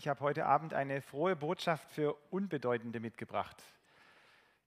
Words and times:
Ich 0.00 0.08
habe 0.08 0.20
heute 0.20 0.46
Abend 0.46 0.72
eine 0.72 1.02
frohe 1.02 1.36
Botschaft 1.36 1.90
für 1.90 2.14
Unbedeutende 2.30 3.00
mitgebracht. 3.00 3.62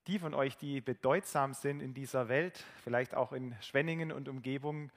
Die 0.06 0.20
von 0.20 0.36
euch, 0.36 0.58
die 0.58 0.80
bedeutsam 0.80 1.56
sind 1.56 1.80
in 1.80 1.96
dieser 1.96 2.30
Welt, 2.30 2.64
vielleicht 2.84 3.16
auch 3.16 3.32
in 3.32 3.56
Schwenningen 3.60 4.12
und 4.12 4.30
Umgebung, 4.30 4.92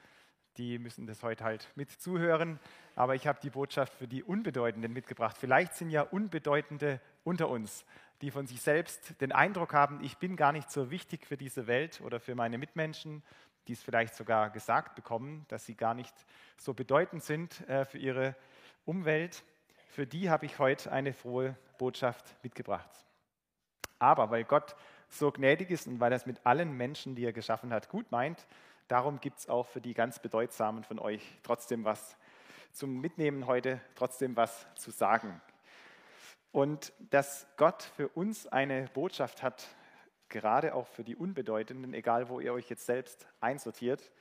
die 0.58 0.78
müssen 0.78 1.06
das 1.06 1.22
heute 1.22 1.42
halt 1.42 1.72
mit 1.74 1.90
zuhören. 1.90 2.60
Aber 2.96 3.14
ich 3.14 3.26
habe 3.26 3.40
die 3.42 3.48
Botschaft 3.48 3.94
für 3.94 4.06
die 4.06 4.22
Unbedeutenden 4.22 4.92
mitgebracht. 4.92 5.38
Vielleicht 5.38 5.72
sind 5.72 5.88
ja 5.88 6.02
Unbedeutende 6.02 7.00
unter 7.24 7.48
uns, 7.48 7.86
die 8.20 8.30
von 8.30 8.46
sich 8.46 8.60
selbst 8.60 9.18
den 9.22 9.32
Eindruck 9.32 9.72
haben, 9.72 10.04
ich 10.04 10.18
bin 10.18 10.36
gar 10.36 10.52
nicht 10.52 10.70
so 10.70 10.90
wichtig 10.90 11.24
für 11.24 11.38
diese 11.38 11.66
Welt 11.66 12.02
oder 12.02 12.20
für 12.20 12.34
meine 12.34 12.58
Mitmenschen, 12.58 13.22
die 13.68 13.72
es 13.72 13.82
vielleicht 13.82 14.14
sogar 14.14 14.50
gesagt 14.50 14.96
bekommen, 14.96 15.46
dass 15.48 15.64
sie 15.64 15.76
gar 15.76 15.94
nicht 15.94 16.14
so 16.58 16.74
bedeutend 16.74 17.22
sind 17.22 17.66
äh, 17.70 17.86
für 17.86 17.96
ihre 17.96 18.36
Umwelt. 18.84 19.42
Für 19.96 20.06
die 20.06 20.28
habe 20.28 20.44
ich 20.44 20.58
heute 20.58 20.92
eine 20.92 21.14
frohe 21.14 21.56
Botschaft 21.78 22.36
mitgebracht. 22.42 22.90
Aber 23.98 24.30
weil 24.30 24.44
Gott 24.44 24.76
so 25.08 25.32
gnädig 25.32 25.70
ist 25.70 25.86
und 25.86 26.00
weil 26.00 26.12
er 26.12 26.16
es 26.16 26.26
mit 26.26 26.44
allen 26.44 26.76
Menschen, 26.76 27.14
die 27.14 27.24
er 27.24 27.32
geschaffen 27.32 27.72
hat, 27.72 27.88
gut 27.88 28.12
meint, 28.12 28.46
darum 28.88 29.20
gibt 29.20 29.38
es 29.38 29.48
auch 29.48 29.66
für 29.66 29.80
die 29.80 29.94
ganz 29.94 30.18
Bedeutsamen 30.18 30.84
von 30.84 30.98
euch 30.98 31.22
trotzdem 31.42 31.86
was 31.86 32.18
zum 32.72 33.00
Mitnehmen 33.00 33.46
heute, 33.46 33.80
trotzdem 33.94 34.36
was 34.36 34.66
zu 34.74 34.90
sagen. 34.90 35.40
Und 36.52 36.92
dass 37.08 37.46
Gott 37.56 37.82
für 37.82 38.08
uns 38.08 38.46
eine 38.46 38.90
Botschaft 38.92 39.42
hat, 39.42 39.66
gerade 40.28 40.74
auch 40.74 40.88
für 40.88 41.04
die 41.04 41.16
Unbedeutenden, 41.16 41.94
egal 41.94 42.28
wo 42.28 42.38
ihr 42.40 42.52
euch 42.52 42.68
jetzt 42.68 42.84
selbst 42.84 43.26
einsortiert, 43.40 44.12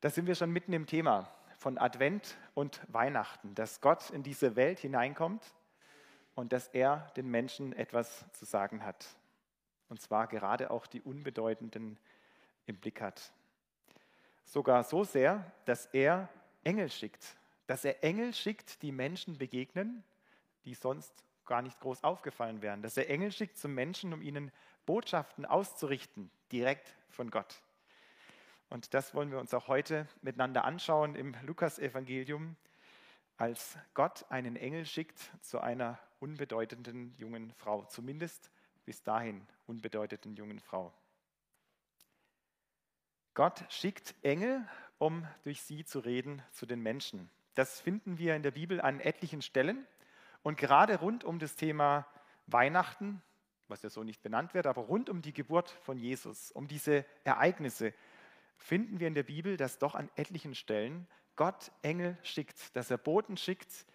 da 0.00 0.08
sind 0.08 0.26
wir 0.26 0.36
schon 0.36 0.50
mitten 0.50 0.72
im 0.72 0.86
Thema 0.86 1.30
von 1.60 1.76
Advent 1.76 2.38
und 2.54 2.80
Weihnachten, 2.88 3.54
dass 3.54 3.82
Gott 3.82 4.08
in 4.08 4.22
diese 4.22 4.56
Welt 4.56 4.78
hineinkommt 4.78 5.44
und 6.34 6.54
dass 6.54 6.68
er 6.68 7.12
den 7.16 7.28
Menschen 7.30 7.74
etwas 7.74 8.24
zu 8.32 8.46
sagen 8.46 8.82
hat. 8.82 9.06
Und 9.90 10.00
zwar 10.00 10.26
gerade 10.26 10.70
auch 10.70 10.86
die 10.86 11.02
Unbedeutenden 11.02 11.98
im 12.64 12.76
Blick 12.78 13.02
hat. 13.02 13.34
Sogar 14.46 14.84
so 14.84 15.04
sehr, 15.04 15.52
dass 15.66 15.84
er 15.92 16.30
Engel 16.64 16.90
schickt, 16.90 17.36
dass 17.66 17.84
er 17.84 18.02
Engel 18.02 18.32
schickt, 18.32 18.80
die 18.80 18.90
Menschen 18.90 19.36
begegnen, 19.36 20.02
die 20.64 20.72
sonst 20.72 21.12
gar 21.44 21.60
nicht 21.60 21.78
groß 21.80 22.04
aufgefallen 22.04 22.62
wären, 22.62 22.80
dass 22.80 22.96
er 22.96 23.10
Engel 23.10 23.32
schickt 23.32 23.58
zum 23.58 23.74
Menschen, 23.74 24.14
um 24.14 24.22
ihnen 24.22 24.50
Botschaften 24.86 25.44
auszurichten, 25.44 26.30
direkt 26.52 26.96
von 27.10 27.30
Gott. 27.30 27.60
Und 28.70 28.94
das 28.94 29.14
wollen 29.14 29.32
wir 29.32 29.40
uns 29.40 29.52
auch 29.52 29.66
heute 29.66 30.06
miteinander 30.22 30.64
anschauen 30.64 31.16
im 31.16 31.34
Lukas-Evangelium, 31.42 32.56
als 33.36 33.76
Gott 33.94 34.24
einen 34.30 34.54
Engel 34.54 34.86
schickt 34.86 35.18
zu 35.40 35.60
einer 35.60 35.98
unbedeutenden 36.20 37.12
jungen 37.18 37.52
Frau, 37.54 37.84
zumindest 37.86 38.50
bis 38.84 39.02
dahin 39.02 39.44
unbedeutenden 39.66 40.36
jungen 40.36 40.60
Frau. 40.60 40.94
Gott 43.34 43.64
schickt 43.70 44.14
Engel, 44.22 44.64
um 44.98 45.26
durch 45.42 45.62
sie 45.62 45.84
zu 45.84 45.98
reden 45.98 46.42
zu 46.52 46.64
den 46.64 46.80
Menschen. 46.80 47.28
Das 47.56 47.80
finden 47.80 48.18
wir 48.18 48.36
in 48.36 48.42
der 48.42 48.52
Bibel 48.52 48.80
an 48.80 49.00
etlichen 49.00 49.42
Stellen. 49.42 49.84
Und 50.42 50.58
gerade 50.58 51.00
rund 51.00 51.24
um 51.24 51.38
das 51.38 51.56
Thema 51.56 52.06
Weihnachten 52.46 53.22
was 53.70 53.82
ja 53.82 53.88
so 53.88 54.02
nicht 54.02 54.22
benannt 54.22 54.52
wird, 54.52 54.66
aber 54.66 54.82
rund 54.82 55.08
um 55.08 55.22
die 55.22 55.32
Geburt 55.32 55.70
von 55.70 55.96
Jesus, 55.96 56.50
um 56.50 56.66
diese 56.66 57.06
Ereignisse, 57.24 57.94
finden 58.60 59.00
wir 59.00 59.08
in 59.08 59.14
der 59.14 59.22
Bibel, 59.24 59.56
dass 59.56 59.78
doch 59.78 59.94
an 59.94 60.10
etlichen 60.14 60.54
Stellen 60.54 61.08
Gott 61.36 61.72
Engel 61.82 62.16
schickt, 62.22 62.76
dass 62.76 62.90
er 62.90 62.98
Boten 62.98 63.36
schickt, 63.36 63.86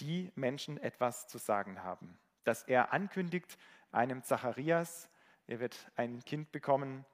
die 0.00 0.32
Menschen 0.34 0.78
etwas 0.78 1.28
zu 1.28 1.38
sagen 1.38 1.82
haben. 1.82 2.18
Dass 2.44 2.64
er 2.64 2.92
ankündigt 2.92 3.56
einem 3.92 4.22
Zacharias, 4.22 5.08
er 5.46 5.60
wird 5.60 5.90
ein 5.96 6.24
Kind 6.24 6.50
bekommen, 6.50 7.04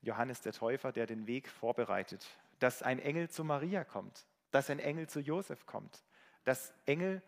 Johannes 0.00 0.40
der 0.40 0.52
Täufer, 0.52 0.92
der 0.92 1.06
den 1.06 1.26
Weg 1.26 1.48
vorbereitet. 1.48 2.26
Dass 2.58 2.82
ein 2.82 2.98
Engel 2.98 3.28
zu 3.28 3.44
Maria 3.44 3.84
kommt, 3.84 4.26
dass 4.50 4.70
ein 4.70 4.78
Engel 4.78 5.08
zu 5.08 5.20
Josef 5.20 5.66
kommt, 5.66 6.02
dass 6.44 6.72
Engel 6.86 7.22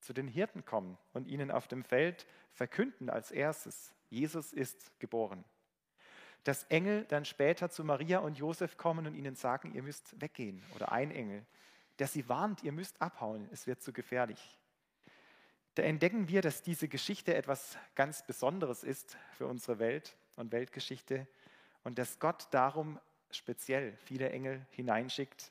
zu 0.00 0.12
den 0.12 0.28
Hirten 0.28 0.64
kommen 0.64 0.98
und 1.12 1.26
ihnen 1.26 1.50
auf 1.50 1.66
dem 1.66 1.82
Feld 1.82 2.26
verkünden 2.52 3.10
als 3.10 3.30
erstes, 3.30 3.92
Jesus 4.10 4.52
ist 4.52 4.98
geboren. 5.00 5.44
Dass 6.46 6.62
Engel 6.64 7.04
dann 7.06 7.24
später 7.24 7.70
zu 7.70 7.82
Maria 7.82 8.20
und 8.20 8.38
Josef 8.38 8.76
kommen 8.76 9.04
und 9.08 9.16
ihnen 9.16 9.34
sagen, 9.34 9.74
ihr 9.74 9.82
müsst 9.82 10.20
weggehen. 10.20 10.62
Oder 10.76 10.92
ein 10.92 11.10
Engel, 11.10 11.44
der 11.98 12.06
sie 12.06 12.28
warnt, 12.28 12.62
ihr 12.62 12.70
müsst 12.70 13.02
abhauen, 13.02 13.48
es 13.50 13.66
wird 13.66 13.82
zu 13.82 13.92
gefährlich. 13.92 14.60
Da 15.74 15.82
entdecken 15.82 16.28
wir, 16.28 16.42
dass 16.42 16.62
diese 16.62 16.86
Geschichte 16.86 17.34
etwas 17.34 17.76
ganz 17.96 18.24
Besonderes 18.24 18.84
ist 18.84 19.18
für 19.32 19.48
unsere 19.48 19.80
Welt 19.80 20.16
und 20.36 20.52
Weltgeschichte 20.52 21.26
und 21.82 21.98
dass 21.98 22.20
Gott 22.20 22.46
darum 22.52 23.00
speziell 23.32 23.96
viele 23.96 24.30
Engel 24.30 24.64
hineinschickt, 24.70 25.50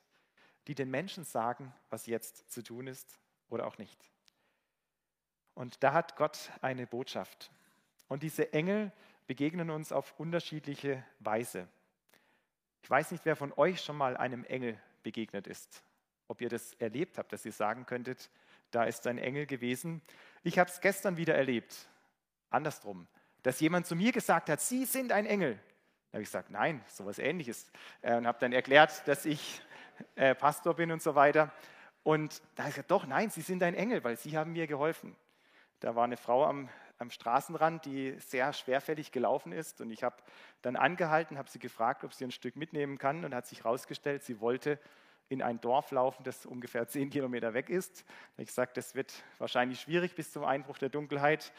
die 0.68 0.76
den 0.76 0.90
Menschen 0.90 1.26
sagen, 1.26 1.74
was 1.90 2.06
jetzt 2.06 2.50
zu 2.50 2.64
tun 2.64 2.88
ist 2.88 3.20
oder 3.50 3.68
auch 3.68 3.78
nicht. 3.78 4.00
Und 5.56 5.84
da 5.84 5.92
hat 5.92 6.16
Gott 6.16 6.52
eine 6.62 6.88
Botschaft. 6.88 7.52
Und 8.08 8.24
diese 8.24 8.54
Engel 8.54 8.94
begegnen 9.28 9.70
uns 9.70 9.92
auf 9.92 10.20
unterschiedliche 10.20 11.04
Weise. 11.20 11.68
Ich 12.84 12.90
weiß 12.90 13.12
nicht, 13.12 13.26
wer 13.26 13.36
von 13.36 13.52
euch 13.54 13.82
schon 13.82 13.98
mal 13.98 14.16
einem 14.16 14.44
Engel 14.46 14.80
begegnet 15.04 15.48
ist. 15.48 15.84
Ob 16.28 16.42
ihr 16.42 16.50
das 16.50 16.74
erlebt 16.76 17.18
habt, 17.18 17.34
dass 17.34 17.46
ihr 17.46 17.52
sagen 17.52 17.86
könntet, 17.86 18.30
da 18.72 18.84
ist 18.84 19.06
ein 19.08 19.18
Engel 19.18 19.46
gewesen. 19.46 20.02
Ich 20.44 20.60
habe 20.60 20.70
es 20.70 20.82
gestern 20.82 21.18
wieder 21.18 21.36
erlebt. 21.36 21.88
Andersrum. 22.50 23.08
Dass 23.44 23.60
jemand 23.60 23.86
zu 23.86 23.96
mir 23.96 24.12
gesagt 24.12 24.50
hat, 24.50 24.62
Sie 24.62 24.86
sind 24.86 25.12
ein 25.12 25.26
Engel. 25.26 25.56
Da 26.12 26.18
habe 26.18 26.24
ich 26.24 26.30
gesagt, 26.30 26.50
nein, 26.50 26.84
sowas 26.88 27.20
ähnliches. 27.20 27.72
Äh, 28.02 28.16
und 28.16 28.28
habe 28.28 28.40
dann 28.40 28.54
erklärt, 28.54 29.08
dass 29.08 29.26
ich 29.26 29.62
äh, 30.16 30.34
Pastor 30.34 30.76
bin 30.76 30.92
und 30.92 31.02
so 31.02 31.16
weiter. 31.16 31.52
Und 32.04 32.42
da 32.56 32.64
habe 32.64 32.70
ich 32.70 32.76
gesagt, 32.76 32.92
doch, 32.92 33.06
nein, 33.06 33.30
Sie 33.30 33.42
sind 33.42 33.64
ein 33.64 33.76
Engel, 33.76 34.04
weil 34.04 34.18
Sie 34.18 34.38
haben 34.38 34.54
mir 34.54 34.68
geholfen. 34.68 35.16
Da 35.80 35.96
war 35.96 36.04
eine 36.04 36.18
Frau 36.18 36.46
am, 36.46 36.70
am 36.98 37.10
Straßenrand, 37.10 37.86
die 37.86 38.16
sehr 38.20 38.54
schwerfällig 38.54 39.12
gelaufen 39.12 39.52
ist. 39.52 39.82
Und 39.82 39.92
ich 39.92 40.04
habe 40.04 40.16
dann 40.62 40.76
angehalten, 40.76 41.38
habe 41.38 41.50
sie 41.50 41.60
gefragt, 41.60 42.04
ob 42.04 42.14
sie 42.14 42.26
ein 42.26 42.32
Stück 42.32 42.56
mitnehmen 42.56 42.98
kann. 42.98 43.26
Und 43.26 43.36
hat 43.36 43.48
sich 43.48 43.64
herausgestellt, 43.64 44.24
sie 44.24 44.40
wollte 44.40 44.80
in 45.28 45.42
ein 45.42 45.60
Dorf 45.60 45.92
laufen, 45.92 46.24
das 46.24 46.46
ungefähr 46.46 46.88
zehn 46.88 47.10
Kilometer 47.10 47.54
weg 47.54 47.70
ist. 47.70 48.06
Ich 48.38 48.52
sagte, 48.52 48.76
das 48.76 48.96
wird 48.96 49.14
wahrscheinlich 49.38 49.82
schwierig 49.82 50.16
bis 50.16 50.32
zum 50.32 50.44
Einbruch 50.44 50.78
der 50.78 50.90
Dunkelheit. 50.90 51.52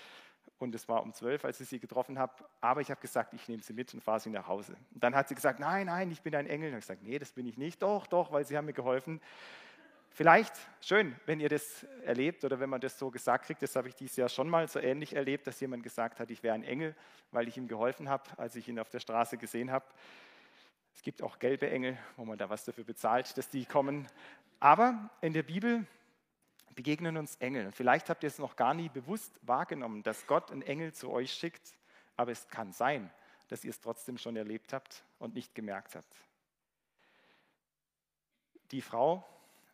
Und 0.59 0.75
es 0.75 0.89
war 0.89 1.03
um 1.03 1.13
zwölf, 1.13 1.45
als 1.45 1.61
ich 1.61 1.69
sie 1.69 1.79
getroffen 1.79 2.19
habe. 2.19 2.33
Aber 2.63 2.81
ich 2.81 2.91
habe 2.91 3.01
gesagt, 3.01 3.35
ich 3.35 3.47
nehme 3.47 3.63
sie 3.63 3.75
mit 3.75 3.93
und 3.93 4.01
fahre 4.01 4.21
sie 4.21 4.31
nach 4.31 4.47
Hause. 4.47 4.75
Und 4.95 5.05
dann 5.05 5.15
hat 5.15 5.29
sie 5.29 5.35
gesagt, 5.35 5.61
nein, 5.61 5.87
nein, 5.87 6.11
ich 6.11 6.23
bin 6.23 6.35
ein 6.35 6.47
Engel. 6.47 6.73
Und 6.73 6.79
ich 6.79 6.89
habe 6.89 6.97
gesagt, 6.97 7.03
nee, 7.03 7.19
das 7.19 7.33
bin 7.33 7.47
ich 7.47 7.59
nicht. 7.59 7.83
Doch, 7.83 8.07
doch, 8.07 8.33
weil 8.33 8.47
sie 8.47 8.57
haben 8.57 8.65
mir 8.65 8.73
geholfen. 8.73 9.21
Vielleicht 10.17 10.55
schön, 10.81 11.15
wenn 11.27 11.41
ihr 11.41 11.51
das 11.51 11.85
erlebt 12.07 12.43
oder 12.43 12.59
wenn 12.59 12.71
man 12.71 12.81
das 12.81 12.99
so 12.99 13.11
gesagt 13.11 13.45
kriegt. 13.45 13.61
Das 13.61 13.77
habe 13.77 13.89
ich 13.89 13.95
dieses 13.95 14.17
Jahr 14.17 14.31
schon 14.31 14.49
mal 14.49 14.67
so 14.67 14.79
ähnlich 14.79 15.15
erlebt, 15.15 15.47
dass 15.47 15.61
jemand 15.61 15.83
gesagt 15.83 16.21
hat, 16.21 16.31
ich 16.31 16.43
wäre 16.43 16.55
ein 16.55 16.63
Engel, 16.63 16.97
weil 17.33 17.49
ich 17.49 17.59
ihm 17.59 17.69
geholfen 17.69 18.09
habe, 18.09 18.25
als 18.39 18.57
ich 18.57 18.67
ihn 18.67 18.79
auf 18.79 18.89
der 18.89 19.01
Straße 19.01 19.37
gesehen 19.37 19.71
habe. 19.71 19.85
Es 20.95 21.03
gibt 21.03 21.21
auch 21.21 21.39
gelbe 21.39 21.69
Engel, 21.69 21.99
wo 22.17 22.25
man 22.25 22.39
da 22.39 22.49
was 22.49 22.65
dafür 22.65 22.85
bezahlt, 22.85 23.37
dass 23.37 23.51
die 23.51 23.67
kommen. 23.67 24.09
Aber 24.59 25.11
in 25.21 25.35
der 25.35 25.43
Bibel 25.43 25.87
begegnen 26.75 27.19
uns 27.19 27.37
Engel. 27.37 27.71
Vielleicht 27.73 28.09
habt 28.09 28.23
ihr 28.23 28.29
es 28.29 28.39
noch 28.39 28.57
gar 28.57 28.73
nie 28.73 28.89
bewusst 28.89 29.39
wahrgenommen, 29.43 30.03
dass 30.03 30.27
Gott 30.27 30.51
einen 30.51 30.63
Engel 30.63 30.95
zu 30.95 31.11
euch 31.11 31.35
schickt. 31.35 31.75
Aber 32.17 32.33
es 32.33 32.49
kann 32.49 32.73
sein, 32.73 33.11
dass 33.49 33.65
ihr 33.65 33.71
es 33.71 33.83
trotzdem 33.83 34.17
schon 34.17 34.37
erlebt 34.37 34.73
habt 34.73 35.05
und 35.19 35.35
nicht 35.35 35.55
gemerkt 35.55 35.95
habt. 35.95 36.17
Die 38.71 38.81
Frau, 38.81 39.23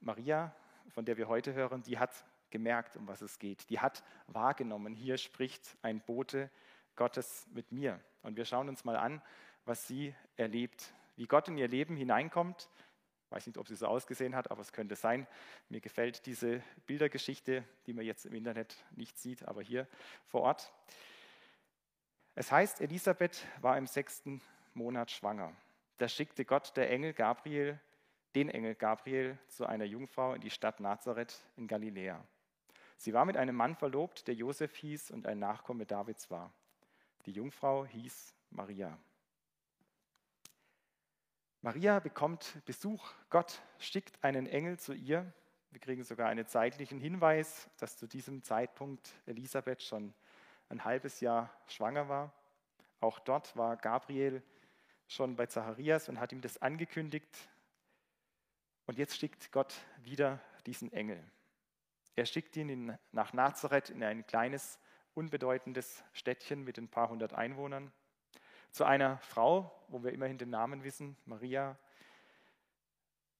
Maria, 0.02 0.54
von 0.88 1.04
der 1.04 1.16
wir 1.16 1.28
heute 1.28 1.54
hören, 1.54 1.82
die 1.82 1.98
hat 1.98 2.12
gemerkt, 2.50 2.96
um 2.96 3.08
was 3.08 3.22
es 3.22 3.38
geht. 3.38 3.70
Die 3.70 3.80
hat 3.80 4.04
wahrgenommen, 4.26 4.94
hier 4.94 5.16
spricht 5.16 5.76
ein 5.82 6.00
Bote 6.00 6.50
Gottes 6.96 7.46
mit 7.52 7.72
mir. 7.72 8.00
Und 8.22 8.36
wir 8.36 8.44
schauen 8.44 8.68
uns 8.68 8.84
mal 8.84 8.96
an, 8.96 9.22
was 9.64 9.86
sie 9.86 10.14
erlebt, 10.36 10.92
wie 11.16 11.26
Gott 11.26 11.48
in 11.48 11.56
ihr 11.56 11.68
Leben 11.68 11.96
hineinkommt. 11.96 12.68
Ich 13.24 13.30
weiß 13.30 13.46
nicht, 13.46 13.56
ob 13.58 13.66
sie 13.66 13.76
so 13.76 13.86
ausgesehen 13.86 14.36
hat, 14.36 14.50
aber 14.50 14.60
es 14.60 14.72
könnte 14.72 14.94
sein. 14.96 15.26
Mir 15.68 15.80
gefällt 15.80 16.26
diese 16.26 16.62
Bildergeschichte, 16.86 17.64
die 17.86 17.94
man 17.94 18.04
jetzt 18.04 18.26
im 18.26 18.34
Internet 18.34 18.76
nicht 18.90 19.18
sieht, 19.18 19.48
aber 19.48 19.62
hier 19.62 19.88
vor 20.26 20.42
Ort. 20.42 20.72
Es 22.34 22.52
heißt, 22.52 22.80
Elisabeth 22.80 23.46
war 23.60 23.78
im 23.78 23.86
sechsten 23.86 24.42
Monat 24.74 25.10
schwanger. 25.10 25.54
Da 25.98 26.08
schickte 26.08 26.44
Gott 26.44 26.76
der 26.76 26.90
Engel 26.90 27.12
Gabriel 27.12 27.80
den 28.34 28.48
Engel 28.48 28.74
Gabriel 28.74 29.38
zu 29.48 29.66
einer 29.66 29.84
Jungfrau 29.84 30.34
in 30.34 30.40
die 30.40 30.50
Stadt 30.50 30.80
Nazareth 30.80 31.38
in 31.56 31.66
Galiläa. 31.68 32.24
Sie 32.96 33.12
war 33.12 33.24
mit 33.24 33.36
einem 33.36 33.56
Mann 33.56 33.74
verlobt, 33.74 34.28
der 34.28 34.34
Josef 34.34 34.76
hieß 34.76 35.10
und 35.10 35.26
ein 35.26 35.38
Nachkomme 35.38 35.86
Davids 35.86 36.30
war. 36.30 36.52
Die 37.26 37.32
Jungfrau 37.32 37.84
hieß 37.84 38.34
Maria. 38.50 38.98
Maria 41.60 42.00
bekommt 42.00 42.60
Besuch. 42.64 43.12
Gott 43.30 43.62
schickt 43.78 44.22
einen 44.24 44.46
Engel 44.46 44.78
zu 44.78 44.92
ihr 44.92 45.32
Wir 45.70 45.80
kriegen 45.80 46.04
sogar 46.04 46.28
einen 46.28 46.46
zeitlichen 46.46 46.98
Hinweis, 46.98 47.70
dass 47.78 47.96
zu 47.96 48.06
diesem 48.06 48.42
Zeitpunkt 48.42 49.14
Elisabeth 49.26 49.82
schon 49.82 50.12
ein 50.68 50.84
halbes 50.84 51.20
Jahr 51.20 51.50
schwanger 51.66 52.08
war. 52.08 52.32
Auch 53.00 53.18
dort 53.18 53.56
war 53.56 53.76
Gabriel 53.76 54.42
schon 55.08 55.34
bei 55.36 55.46
Zacharias 55.46 56.08
und 56.08 56.20
hat 56.20 56.32
ihm 56.32 56.40
das 56.40 56.60
angekündigt. 56.60 57.48
Und 58.92 58.98
jetzt 58.98 59.16
schickt 59.16 59.50
Gott 59.52 59.72
wieder 60.02 60.38
diesen 60.66 60.92
Engel. 60.92 61.18
Er 62.14 62.26
schickt 62.26 62.54
ihn 62.56 62.68
in, 62.68 62.98
nach 63.10 63.32
Nazareth 63.32 63.88
in 63.88 64.04
ein 64.04 64.26
kleines, 64.26 64.78
unbedeutendes 65.14 66.04
Städtchen 66.12 66.62
mit 66.62 66.76
ein 66.76 66.88
paar 66.88 67.08
hundert 67.08 67.32
Einwohnern, 67.32 67.90
zu 68.70 68.84
einer 68.84 69.16
Frau, 69.16 69.74
wo 69.88 70.04
wir 70.04 70.12
immerhin 70.12 70.36
den 70.36 70.50
Namen 70.50 70.84
wissen, 70.84 71.16
Maria, 71.24 71.78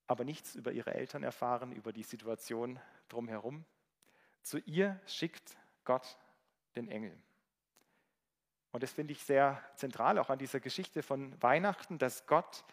aber 0.07 0.25
nichts 0.25 0.55
über 0.55 0.73
ihre 0.73 0.95
Eltern 0.95 1.23
erfahren, 1.23 1.73
über 1.73 1.93
die 1.93 2.03
Situation 2.03 2.81
drumherum. 3.11 3.67
Zu 4.41 4.57
ihr 4.61 4.99
schickt 5.05 5.59
Gott 5.85 6.17
den 6.77 6.89
Engel. 6.89 7.15
Und 8.71 8.83
das 8.83 8.93
finde 8.93 9.13
ich 9.13 9.23
sehr 9.23 9.63
zentral 9.77 10.19
auch 10.19 10.31
an 10.31 10.39
dieser 10.39 10.61
Geschichte 10.61 11.03
von 11.03 11.43
Weihnachten, 11.43 11.99
dass 11.99 12.27
Gott 12.27 12.65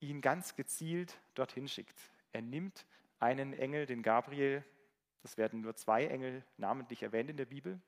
ihn 0.00 0.20
ganz 0.20 0.56
gezielt 0.56 1.18
dorthin 1.34 1.68
schickt. 1.68 1.98
Er 2.32 2.42
nimmt 2.42 2.86
einen 3.18 3.52
Engel, 3.52 3.86
den 3.86 4.02
Gabriel, 4.02 4.64
das 5.22 5.36
werden 5.36 5.60
nur 5.60 5.74
zwei 5.74 6.06
Engel 6.06 6.44
namentlich 6.56 7.02
erwähnt 7.02 7.30
in 7.30 7.36
der 7.36 7.46
Bibel, 7.46 7.80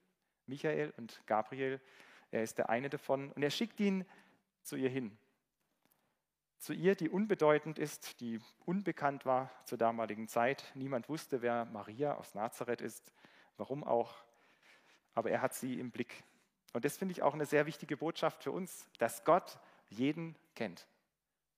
Michael 0.47 0.93
und 0.97 1.23
Gabriel, 1.27 1.81
er 2.31 2.43
ist 2.43 2.59
der 2.59 2.69
eine 2.69 2.91
davon, 2.91 3.33
und 3.33 3.43
er 3.43 3.51
schickt 3.51 3.81
ihn 3.81 4.05
zu 4.63 4.77
ihr 4.77 4.89
hin. 4.89 5.17
Zu 6.59 6.75
ihr, 6.75 6.95
die 6.95 7.09
unbedeutend 7.09 7.79
ist, 7.79 8.21
die 8.21 8.41
unbekannt 8.67 9.25
war 9.25 9.51
zur 9.65 9.79
damaligen 9.79 10.29
Zeit. 10.29 10.71
Niemand 10.75 11.09
wusste, 11.09 11.41
wer 11.41 11.65
Maria 11.65 12.15
aus 12.17 12.35
Nazareth 12.35 12.83
ist, 12.83 13.15
warum 13.57 13.83
auch, 13.83 14.15
aber 15.15 15.31
er 15.31 15.41
hat 15.41 15.55
sie 15.55 15.81
im 15.81 15.91
Blick. 15.91 16.23
Und 16.73 16.85
das 16.85 16.99
finde 16.99 17.13
ich 17.13 17.23
auch 17.23 17.35
eine 17.35 17.47
sehr 17.47 17.67
wichtige 17.67 17.97
Botschaft 17.97 18.43
für 18.43 18.53
uns, 18.53 18.89
dass 18.99 19.25
Gott 19.25 19.59
jeden 19.89 20.37
kennt. 20.55 20.87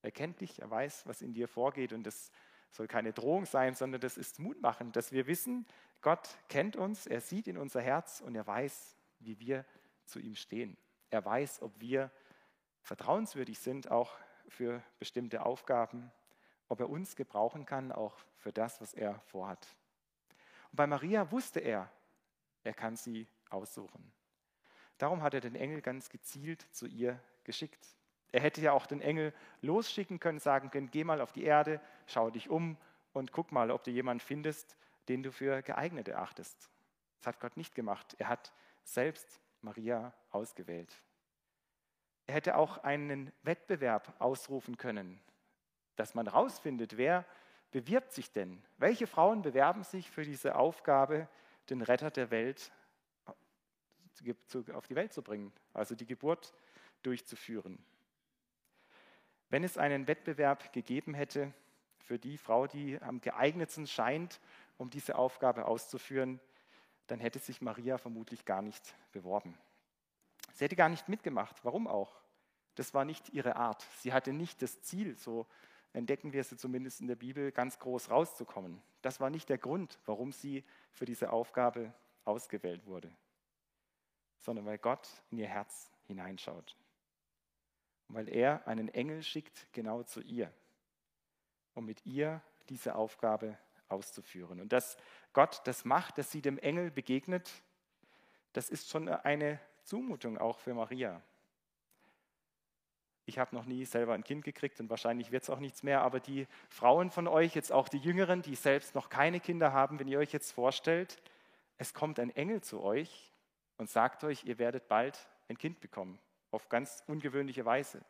Er 0.02 0.10
kennt 0.10 0.40
dich, 0.40 0.60
er 0.60 0.70
weiß, 0.70 1.06
was 1.06 1.20
in 1.22 1.34
dir 1.34 1.48
vorgeht 1.48 1.92
und 1.92 2.04
das 2.04 2.30
soll 2.72 2.88
keine 2.88 3.12
Drohung 3.12 3.44
sein, 3.44 3.74
sondern 3.74 4.00
das 4.00 4.16
ist 4.16 4.38
mutmachend, 4.38 4.96
dass 4.96 5.12
wir 5.12 5.26
wissen, 5.26 5.66
Gott 6.00 6.28
kennt 6.48 6.74
uns, 6.74 7.06
er 7.06 7.20
sieht 7.20 7.46
in 7.46 7.58
unser 7.58 7.80
Herz 7.80 8.20
und 8.20 8.34
er 8.34 8.46
weiß, 8.46 8.96
wie 9.20 9.38
wir 9.38 9.64
zu 10.06 10.18
ihm 10.18 10.34
stehen. 10.34 10.76
Er 11.10 11.24
weiß, 11.24 11.62
ob 11.62 11.78
wir 11.80 12.10
vertrauenswürdig 12.82 13.58
sind, 13.58 13.90
auch 13.90 14.18
für 14.48 14.82
bestimmte 14.98 15.44
Aufgaben, 15.44 16.10
ob 16.68 16.80
er 16.80 16.88
uns 16.88 17.14
gebrauchen 17.14 17.66
kann, 17.66 17.92
auch 17.92 18.16
für 18.36 18.52
das, 18.52 18.80
was 18.80 18.94
er 18.94 19.20
vorhat. 19.20 19.68
Und 20.70 20.76
bei 20.76 20.86
Maria 20.86 21.30
wusste 21.30 21.60
er, 21.60 21.90
er 22.64 22.74
kann 22.74 22.96
sie 22.96 23.28
aussuchen. 23.50 24.12
Darum 24.98 25.22
hat 25.22 25.34
er 25.34 25.40
den 25.40 25.54
Engel 25.54 25.82
ganz 25.82 26.08
gezielt 26.08 26.66
zu 26.72 26.86
ihr 26.86 27.20
geschickt. 27.44 27.86
Er 28.32 28.40
hätte 28.40 28.60
ja 28.60 28.72
auch 28.72 28.86
den 28.86 29.00
Engel 29.00 29.32
losschicken 29.60 30.18
können, 30.18 30.38
sagen 30.38 30.70
können, 30.70 30.90
geh 30.90 31.04
mal 31.04 31.20
auf 31.20 31.32
die 31.32 31.44
Erde, 31.44 31.80
schau 32.06 32.30
dich 32.30 32.48
um 32.48 32.76
und 33.12 33.30
guck 33.30 33.52
mal, 33.52 33.70
ob 33.70 33.84
du 33.84 33.90
jemanden 33.90 34.24
findest, 34.24 34.76
den 35.08 35.22
du 35.22 35.30
für 35.30 35.62
geeignet 35.62 36.08
erachtest. 36.08 36.70
Das 37.18 37.26
hat 37.26 37.40
Gott 37.40 37.56
nicht 37.56 37.74
gemacht. 37.74 38.16
Er 38.18 38.28
hat 38.28 38.52
selbst 38.84 39.40
Maria 39.60 40.12
ausgewählt. 40.30 41.02
Er 42.26 42.34
hätte 42.34 42.56
auch 42.56 42.78
einen 42.78 43.32
Wettbewerb 43.42 44.14
ausrufen 44.18 44.76
können, 44.76 45.20
dass 45.96 46.14
man 46.14 46.26
herausfindet, 46.26 46.96
wer 46.96 47.26
bewirbt 47.70 48.12
sich 48.12 48.32
denn? 48.32 48.62
Welche 48.78 49.06
Frauen 49.06 49.42
bewerben 49.42 49.82
sich 49.82 50.10
für 50.10 50.22
diese 50.22 50.56
Aufgabe, 50.56 51.28
den 51.68 51.82
Retter 51.82 52.10
der 52.10 52.30
Welt 52.30 52.72
auf 54.72 54.86
die 54.86 54.94
Welt 54.94 55.12
zu 55.12 55.22
bringen, 55.22 55.52
also 55.74 55.94
die 55.94 56.06
Geburt 56.06 56.52
durchzuführen. 57.02 57.78
Wenn 59.52 59.64
es 59.64 59.76
einen 59.76 60.08
Wettbewerb 60.08 60.72
gegeben 60.72 61.12
hätte 61.12 61.52
für 61.98 62.18
die 62.18 62.38
Frau, 62.38 62.66
die 62.66 62.98
am 63.02 63.20
geeignetsten 63.20 63.86
scheint, 63.86 64.40
um 64.78 64.88
diese 64.88 65.16
Aufgabe 65.16 65.66
auszuführen, 65.66 66.40
dann 67.06 67.20
hätte 67.20 67.38
sich 67.38 67.60
Maria 67.60 67.98
vermutlich 67.98 68.46
gar 68.46 68.62
nicht 68.62 68.94
beworben. 69.12 69.58
Sie 70.54 70.64
hätte 70.64 70.74
gar 70.74 70.88
nicht 70.88 71.08
mitgemacht. 71.08 71.64
Warum 71.64 71.86
auch? 71.86 72.16
Das 72.76 72.94
war 72.94 73.04
nicht 73.04 73.28
ihre 73.28 73.56
Art. 73.56 73.86
Sie 73.98 74.14
hatte 74.14 74.32
nicht 74.32 74.62
das 74.62 74.80
Ziel, 74.80 75.16
so 75.16 75.46
entdecken 75.92 76.32
wir 76.32 76.40
es 76.40 76.56
zumindest 76.56 77.02
in 77.02 77.06
der 77.06 77.16
Bibel, 77.16 77.52
ganz 77.52 77.78
groß 77.78 78.10
rauszukommen. 78.10 78.80
Das 79.02 79.20
war 79.20 79.28
nicht 79.28 79.50
der 79.50 79.58
Grund, 79.58 80.00
warum 80.06 80.32
sie 80.32 80.64
für 80.90 81.04
diese 81.04 81.30
Aufgabe 81.30 81.92
ausgewählt 82.24 82.86
wurde 82.86 83.14
sondern 84.42 84.66
weil 84.66 84.78
Gott 84.78 85.08
in 85.30 85.38
ihr 85.38 85.48
Herz 85.48 85.90
hineinschaut. 86.06 86.76
Weil 88.12 88.28
er 88.28 88.66
einen 88.66 88.88
Engel 88.88 89.22
schickt 89.22 89.68
genau 89.72 90.02
zu 90.02 90.20
ihr, 90.20 90.52
um 91.74 91.86
mit 91.86 92.04
ihr 92.04 92.42
diese 92.68 92.94
Aufgabe 92.94 93.58
auszuführen. 93.88 94.60
Und 94.60 94.72
dass 94.72 94.96
Gott 95.32 95.62
das 95.64 95.84
macht, 95.84 96.18
dass 96.18 96.30
sie 96.30 96.42
dem 96.42 96.58
Engel 96.58 96.90
begegnet, 96.90 97.50
das 98.52 98.68
ist 98.68 98.90
schon 98.90 99.08
eine 99.08 99.58
Zumutung 99.84 100.36
auch 100.36 100.58
für 100.58 100.74
Maria. 100.74 101.22
Ich 103.24 103.38
habe 103.38 103.54
noch 103.54 103.64
nie 103.64 103.84
selber 103.86 104.12
ein 104.12 104.24
Kind 104.24 104.44
gekriegt 104.44 104.78
und 104.80 104.90
wahrscheinlich 104.90 105.30
wird 105.30 105.44
es 105.44 105.50
auch 105.50 105.60
nichts 105.60 105.82
mehr, 105.82 106.02
aber 106.02 106.20
die 106.20 106.46
Frauen 106.68 107.10
von 107.10 107.26
euch, 107.28 107.54
jetzt 107.54 107.72
auch 107.72 107.88
die 107.88 107.98
Jüngeren, 107.98 108.42
die 108.42 108.56
selbst 108.56 108.94
noch 108.94 109.08
keine 109.08 109.40
Kinder 109.40 109.72
haben, 109.72 109.98
wenn 109.98 110.08
ihr 110.08 110.18
euch 110.18 110.32
jetzt 110.32 110.52
vorstellt, 110.52 111.22
es 111.78 111.94
kommt 111.94 112.18
ein 112.18 112.30
Engel 112.30 112.62
zu 112.62 112.82
euch 112.82 113.32
und 113.78 113.88
sagt 113.88 114.24
euch, 114.24 114.44
ihr 114.44 114.58
werdet 114.58 114.88
bald 114.88 115.28
ein 115.48 115.56
Kind 115.56 115.80
bekommen, 115.80 116.18
auf 116.52 116.68
ganz 116.68 117.02
ungewöhnliche 117.08 117.64
Weise. 117.64 118.04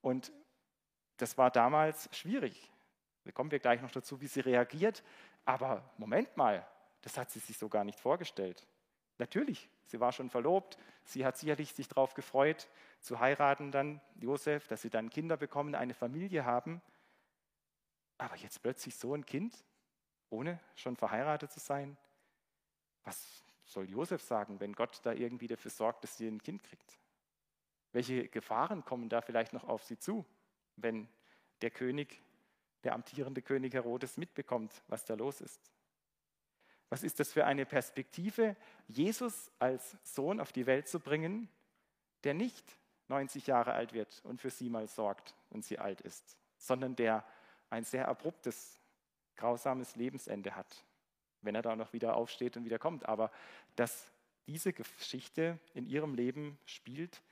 Und 0.00 0.32
das 1.18 1.36
war 1.36 1.50
damals 1.50 2.08
schwierig. 2.16 2.72
Da 3.24 3.32
kommen 3.32 3.50
wir 3.50 3.58
gleich 3.58 3.82
noch 3.82 3.90
dazu, 3.90 4.20
wie 4.20 4.28
sie 4.28 4.40
reagiert. 4.40 5.02
Aber 5.44 5.88
Moment 5.98 6.36
mal, 6.36 6.66
das 7.02 7.18
hat 7.18 7.30
sie 7.30 7.40
sich 7.40 7.58
so 7.58 7.68
gar 7.68 7.84
nicht 7.84 8.00
vorgestellt. 8.00 8.66
Natürlich, 9.18 9.68
sie 9.86 10.00
war 10.00 10.12
schon 10.12 10.30
verlobt, 10.30 10.78
sie 11.04 11.24
hat 11.24 11.36
sicherlich 11.36 11.72
sich 11.72 11.88
darauf 11.88 12.14
gefreut, 12.14 12.68
zu 13.00 13.18
heiraten 13.20 13.72
dann, 13.72 14.00
Josef, 14.16 14.68
dass 14.68 14.82
sie 14.82 14.90
dann 14.90 15.10
Kinder 15.10 15.36
bekommen, 15.36 15.74
eine 15.74 15.94
Familie 15.94 16.44
haben. 16.44 16.82
Aber 18.18 18.36
jetzt 18.36 18.62
plötzlich 18.62 18.96
so 18.96 19.14
ein 19.14 19.24
Kind, 19.24 19.64
ohne 20.30 20.60
schon 20.74 20.96
verheiratet 20.96 21.50
zu 21.50 21.60
sein, 21.60 21.96
was 23.04 23.42
soll 23.64 23.88
Josef 23.88 24.22
sagen, 24.22 24.60
wenn 24.60 24.72
Gott 24.72 25.00
da 25.04 25.12
irgendwie 25.12 25.46
dafür 25.46 25.70
sorgt, 25.70 26.04
dass 26.04 26.16
sie 26.16 26.26
ein 26.28 26.42
Kind 26.42 26.62
kriegt? 26.62 26.98
Welche 27.96 28.28
Gefahren 28.28 28.84
kommen 28.84 29.08
da 29.08 29.22
vielleicht 29.22 29.54
noch 29.54 29.64
auf 29.64 29.82
sie 29.82 29.98
zu, 29.98 30.26
wenn 30.76 31.08
der 31.62 31.70
König, 31.70 32.20
der 32.84 32.92
amtierende 32.92 33.40
König 33.40 33.72
Herodes 33.72 34.18
mitbekommt, 34.18 34.82
was 34.88 35.06
da 35.06 35.14
los 35.14 35.40
ist? 35.40 35.72
Was 36.90 37.02
ist 37.02 37.18
das 37.20 37.32
für 37.32 37.46
eine 37.46 37.64
Perspektive, 37.64 38.54
Jesus 38.86 39.50
als 39.58 39.96
Sohn 40.02 40.40
auf 40.40 40.52
die 40.52 40.66
Welt 40.66 40.88
zu 40.88 41.00
bringen, 41.00 41.48
der 42.24 42.34
nicht 42.34 42.78
90 43.08 43.46
Jahre 43.46 43.72
alt 43.72 43.94
wird 43.94 44.20
und 44.24 44.42
für 44.42 44.50
sie 44.50 44.68
mal 44.68 44.88
sorgt 44.88 45.34
und 45.48 45.64
sie 45.64 45.78
alt 45.78 46.02
ist, 46.02 46.36
sondern 46.58 46.96
der 46.96 47.24
ein 47.70 47.84
sehr 47.84 48.08
abruptes, 48.08 48.78
grausames 49.36 49.96
Lebensende 49.96 50.54
hat 50.54 50.84
wenn 51.46 51.54
er 51.54 51.62
da 51.62 51.76
noch 51.76 51.94
wieder 51.94 52.16
aufsteht 52.16 52.56
und 52.56 52.64
wieder 52.64 52.78
kommt. 52.78 53.08
Aber 53.08 53.30
dass 53.76 54.10
diese 54.46 54.72
Geschichte 54.72 55.58
in 55.72 55.86
ihrem 55.86 56.14
Leben 56.14 56.58
spielt, 56.66 57.22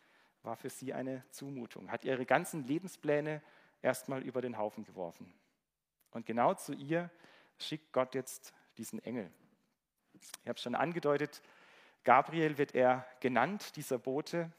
war 0.45 0.57
für 0.57 0.71
sie 0.71 0.93
eine 0.93 1.25
Zumutung, 1.31 1.91
hat 1.91 2.05
ihre 2.05 2.27
ganzen 2.27 2.65
Lebenspläne 2.65 3.43
erstmal 3.83 4.23
über 4.23 4.41
den 4.41 4.59
Haufen 4.59 4.85
geworfen. 4.85 5.33
Und 6.11 6.27
genau 6.27 6.55
zu 6.55 6.73
ihr 6.75 7.11
schickt 7.59 7.93
Gott 7.93 8.15
jetzt 8.15 8.53
diesen 8.77 8.99
Engel. 9.01 9.31
Ich 10.13 10.49
habe 10.49 10.57
es 10.57 10.63
schon 10.63 10.75
angedeutet, 10.75 11.43
Gabriel 12.05 12.59
wird 12.59 12.75
er 12.75 13.07
genannt, 13.21 13.77
dieser 13.77 13.99
Bote. 13.99 14.53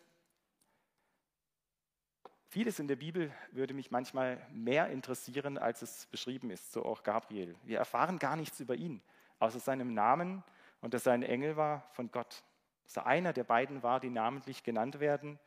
Vieles 2.47 2.79
in 2.79 2.87
der 2.87 2.95
Bibel 2.95 3.31
würde 3.51 3.73
mich 3.73 3.91
manchmal 3.91 4.45
mehr 4.51 4.89
interessieren, 4.89 5.57
als 5.57 5.81
es 5.81 6.07
beschrieben 6.07 6.49
ist, 6.49 6.71
so 6.71 6.83
auch 6.83 7.03
Gabriel. 7.03 7.55
Wir 7.63 7.77
erfahren 7.77 8.17
gar 8.17 8.35
nichts 8.35 8.59
über 8.59 8.75
ihn 8.75 9.01
außer 9.39 9.59
seinem 9.59 9.93
Namen 9.93 10.43
und 10.81 10.93
dass 10.93 11.05
er 11.05 11.13
ein 11.13 11.23
Engel 11.23 11.55
war 11.55 11.87
von 11.91 12.09
Gott. 12.11 12.43
Dass 12.83 12.97
er 12.97 13.05
einer 13.05 13.33
der 13.33 13.43
beiden 13.43 13.83
war, 13.83 13.99
die 13.99 14.09
namentlich 14.09 14.63
genannt 14.63 14.99
werden 14.99 15.39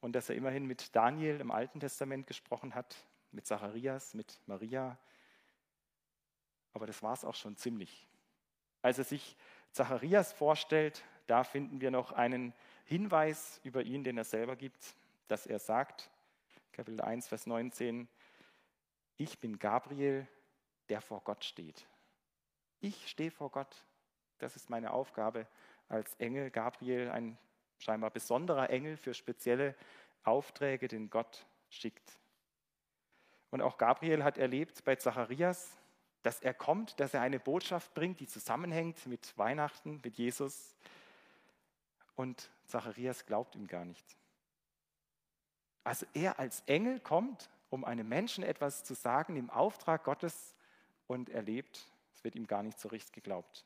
und 0.00 0.12
dass 0.12 0.28
er 0.28 0.36
immerhin 0.36 0.66
mit 0.66 0.94
Daniel 0.94 1.40
im 1.40 1.50
Alten 1.50 1.80
Testament 1.80 2.26
gesprochen 2.26 2.74
hat, 2.74 2.96
mit 3.32 3.46
Zacharias, 3.46 4.14
mit 4.14 4.38
Maria. 4.46 4.98
Aber 6.72 6.86
das 6.86 7.02
war 7.02 7.12
es 7.12 7.24
auch 7.24 7.34
schon 7.34 7.56
ziemlich. 7.56 8.06
Als 8.82 8.98
er 8.98 9.04
sich 9.04 9.36
Zacharias 9.72 10.32
vorstellt, 10.32 11.04
da 11.26 11.44
finden 11.44 11.80
wir 11.80 11.90
noch 11.90 12.12
einen 12.12 12.54
Hinweis 12.84 13.60
über 13.64 13.82
ihn, 13.82 14.04
den 14.04 14.16
er 14.16 14.24
selber 14.24 14.56
gibt, 14.56 14.94
dass 15.28 15.46
er 15.46 15.58
sagt, 15.58 16.10
Kapitel 16.72 17.00
1, 17.00 17.28
Vers 17.28 17.46
19, 17.46 18.08
ich 19.16 19.38
bin 19.40 19.58
Gabriel, 19.58 20.28
der 20.88 21.00
vor 21.00 21.22
Gott 21.22 21.44
steht. 21.44 21.86
Ich 22.80 23.08
stehe 23.08 23.30
vor 23.30 23.50
Gott. 23.50 23.84
Das 24.38 24.56
ist 24.56 24.70
meine 24.70 24.92
Aufgabe 24.92 25.46
als 25.88 26.14
Engel. 26.16 26.50
Gabriel, 26.50 27.10
ein 27.10 27.38
scheinbar 27.78 28.10
besonderer 28.10 28.70
Engel 28.70 28.96
für 28.96 29.14
spezielle 29.14 29.74
Aufträge, 30.24 30.88
den 30.88 31.10
Gott 31.10 31.46
schickt. 31.70 32.18
Und 33.50 33.60
auch 33.62 33.78
Gabriel 33.78 34.24
hat 34.24 34.38
erlebt 34.38 34.84
bei 34.84 34.96
Zacharias, 34.96 35.76
dass 36.22 36.40
er 36.40 36.54
kommt, 36.54 36.98
dass 36.98 37.14
er 37.14 37.20
eine 37.20 37.38
Botschaft 37.38 37.94
bringt, 37.94 38.20
die 38.20 38.26
zusammenhängt 38.26 39.06
mit 39.06 39.36
Weihnachten, 39.38 40.00
mit 40.02 40.16
Jesus. 40.16 40.74
Und 42.16 42.50
Zacharias 42.66 43.26
glaubt 43.26 43.54
ihm 43.54 43.66
gar 43.66 43.84
nicht. 43.84 44.16
Also 45.84 46.04
er 46.14 46.40
als 46.40 46.62
Engel 46.66 46.98
kommt, 46.98 47.48
um 47.70 47.84
einem 47.84 48.08
Menschen 48.08 48.42
etwas 48.42 48.82
zu 48.82 48.94
sagen 48.94 49.36
im 49.36 49.50
Auftrag 49.50 50.02
Gottes 50.02 50.56
und 51.06 51.28
erlebt, 51.28 51.88
es 52.12 52.24
wird 52.24 52.34
ihm 52.34 52.46
gar 52.46 52.64
nicht 52.64 52.80
so 52.80 52.88
richtig 52.88 53.12
geglaubt. 53.12 53.64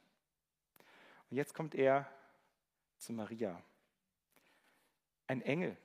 Und 1.31 1.37
jetzt 1.37 1.55
kommt 1.55 1.75
er 1.75 2.07
zu 2.99 3.15
Maria. 3.15 3.63
Ein 5.31 5.43
Engel. 5.43 5.77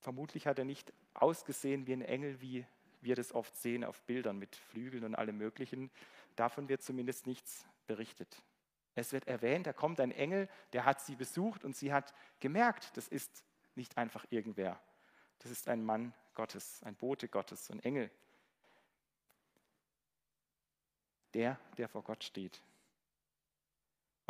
Vermutlich 0.00 0.48
hat 0.48 0.58
er 0.58 0.64
nicht 0.64 0.92
ausgesehen 1.14 1.86
wie 1.86 1.92
ein 1.92 2.02
Engel, 2.02 2.40
wie 2.40 2.66
wir 3.00 3.14
das 3.14 3.32
oft 3.32 3.56
sehen 3.56 3.84
auf 3.84 4.02
Bildern 4.02 4.36
mit 4.36 4.56
Flügeln 4.56 5.04
und 5.04 5.14
allem 5.14 5.38
Möglichen. 5.38 5.92
Davon 6.34 6.68
wird 6.68 6.82
zumindest 6.82 7.28
nichts 7.28 7.64
berichtet. 7.86 8.42
Es 8.96 9.12
wird 9.12 9.28
erwähnt, 9.28 9.68
da 9.68 9.72
kommt 9.72 10.00
ein 10.00 10.10
Engel, 10.10 10.48
der 10.72 10.86
hat 10.86 11.00
sie 11.00 11.14
besucht 11.14 11.64
und 11.64 11.76
sie 11.76 11.92
hat 11.92 12.12
gemerkt, 12.40 12.96
das 12.96 13.06
ist 13.06 13.44
nicht 13.76 13.96
einfach 13.96 14.26
irgendwer. 14.30 14.82
Das 15.38 15.52
ist 15.52 15.68
ein 15.68 15.84
Mann 15.84 16.12
Gottes, 16.34 16.82
ein 16.82 16.96
Bote 16.96 17.28
Gottes, 17.28 17.70
ein 17.70 17.78
Engel. 17.78 18.10
Der, 21.34 21.60
der 21.78 21.88
vor 21.88 22.02
Gott 22.02 22.24
steht. 22.24 22.60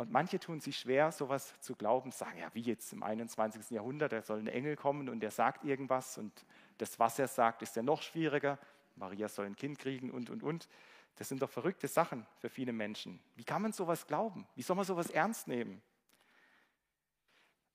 Und 0.01 0.11
manche 0.11 0.39
tun 0.39 0.59
sich 0.59 0.79
schwer, 0.79 1.11
sowas 1.11 1.53
zu 1.59 1.75
glauben, 1.75 2.09
sagen, 2.09 2.39
ja, 2.39 2.49
wie 2.55 2.61
jetzt 2.61 2.91
im 2.91 3.03
21. 3.03 3.69
Jahrhundert, 3.69 4.11
da 4.11 4.23
soll 4.23 4.39
ein 4.39 4.47
Engel 4.47 4.75
kommen 4.75 5.09
und 5.09 5.19
der 5.19 5.29
sagt 5.29 5.63
irgendwas 5.63 6.17
und 6.17 6.33
das, 6.79 6.97
was 6.97 7.19
er 7.19 7.27
sagt, 7.27 7.61
ist 7.61 7.75
ja 7.75 7.83
noch 7.83 8.01
schwieriger. 8.01 8.57
Maria 8.95 9.29
soll 9.29 9.45
ein 9.45 9.55
Kind 9.55 9.77
kriegen 9.77 10.09
und, 10.09 10.31
und, 10.31 10.41
und. 10.41 10.67
Das 11.17 11.29
sind 11.29 11.43
doch 11.43 11.51
verrückte 11.51 11.87
Sachen 11.87 12.25
für 12.39 12.49
viele 12.49 12.73
Menschen. 12.73 13.21
Wie 13.35 13.43
kann 13.43 13.61
man 13.61 13.73
sowas 13.73 14.07
glauben? 14.07 14.47
Wie 14.55 14.63
soll 14.63 14.75
man 14.75 14.85
sowas 14.85 15.11
ernst 15.11 15.47
nehmen? 15.47 15.83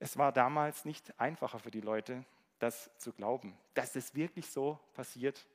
Es 0.01 0.19
war 0.19 0.33
damals 0.33 0.85
nicht 0.85 1.21
einfacher 1.21 1.61
für 1.61 1.71
die 1.71 1.81
Leute, 1.81 2.25
das 2.59 2.91
zu 2.99 3.13
glauben, 3.13 3.57
dass 3.75 3.95
es 3.95 4.17
wirklich 4.17 4.51
so 4.51 4.81
passiert, 4.95 5.47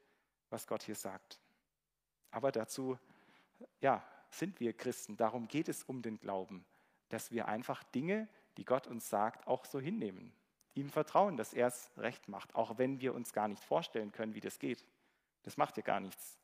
was 0.49 0.65
Gott 0.67 0.83
hier 0.83 0.95
sagt. 0.95 1.37
Aber 2.31 2.49
dazu, 2.49 2.97
ja, 3.81 4.01
sind 4.31 4.59
wir 4.59 4.73
Christen. 4.73 5.17
Darum 5.17 5.47
geht 5.47 5.69
es 5.69 5.83
um 5.83 6.01
den 6.01 6.19
Glauben, 6.19 6.65
dass 7.09 7.31
wir 7.31 7.47
einfach 7.47 7.83
Dinge, 7.83 8.27
die 8.57 8.65
Gott 8.65 8.87
uns 8.87 9.09
sagt, 9.09 9.47
auch 9.47 9.65
so 9.65 9.79
hinnehmen. 9.79 10.33
Ihm 10.73 10.89
vertrauen, 10.89 11.37
dass 11.37 11.53
er 11.53 11.67
es 11.67 11.91
recht 11.97 12.29
macht, 12.29 12.55
auch 12.55 12.77
wenn 12.77 13.01
wir 13.01 13.13
uns 13.13 13.33
gar 13.33 13.47
nicht 13.47 13.63
vorstellen 13.63 14.11
können, 14.11 14.33
wie 14.33 14.39
das 14.39 14.57
geht. 14.57 14.85
Das 15.43 15.57
macht 15.57 15.77
ja 15.77 15.83
gar 15.83 15.99
nichts. 15.99 16.37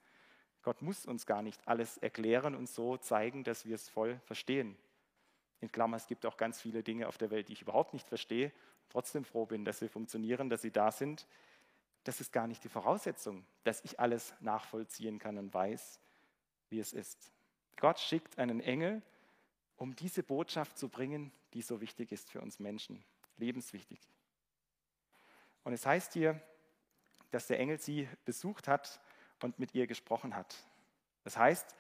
Gott 0.63 0.81
muss 0.81 1.05
uns 1.05 1.25
gar 1.25 1.41
nicht 1.41 1.65
alles 1.65 1.97
erklären 1.97 2.53
und 2.53 2.67
so 2.67 2.97
zeigen, 2.97 3.45
dass 3.45 3.65
wir 3.65 3.75
es 3.75 3.87
voll 3.87 4.19
verstehen. 4.25 4.77
In 5.61 5.71
Klammer, 5.71 5.97
es 5.97 6.07
gibt 6.07 6.25
auch 6.25 6.35
ganz 6.35 6.61
viele 6.61 6.83
Dinge 6.83 7.07
auf 7.07 7.17
der 7.17 7.31
Welt, 7.31 7.47
die 7.47 7.53
ich 7.53 7.61
überhaupt 7.61 7.93
nicht 7.93 8.07
verstehe, 8.07 8.51
trotzdem 8.89 9.23
froh 9.23 9.45
bin, 9.45 9.63
dass 9.63 9.79
sie 9.79 9.87
funktionieren, 9.87 10.49
dass 10.49 10.61
sie 10.61 10.71
da 10.71 10.91
sind. 10.91 11.25
Das 12.03 12.19
ist 12.19 12.33
gar 12.33 12.47
nicht 12.47 12.63
die 12.63 12.69
Voraussetzung, 12.69 13.45
dass 13.63 13.83
ich 13.83 13.99
alles 13.99 14.33
nachvollziehen 14.41 15.19
kann 15.19 15.37
und 15.37 15.53
weiß, 15.53 15.99
wie 16.69 16.79
es 16.79 16.93
ist. 16.93 17.31
Gott 17.77 17.99
schickt 17.99 18.37
einen 18.37 18.59
Engel, 18.59 19.01
um 19.77 19.95
diese 19.95 20.23
Botschaft 20.23 20.77
zu 20.77 20.89
bringen, 20.89 21.31
die 21.53 21.61
so 21.61 21.79
wichtig 21.81 22.11
ist 22.11 22.29
für 22.29 22.41
uns 22.41 22.59
Menschen, 22.59 23.03
lebenswichtig. 23.37 23.99
Und 25.63 25.73
es 25.73 25.85
heißt 25.85 26.13
hier, 26.13 26.41
dass 27.31 27.47
der 27.47 27.59
Engel 27.59 27.79
sie 27.79 28.07
besucht 28.25 28.67
hat 28.67 28.99
und 29.41 29.59
mit 29.59 29.75
ihr 29.75 29.87
gesprochen 29.87 30.35
hat. 30.35 30.55
Das 31.23 31.37
heißt, 31.37 31.75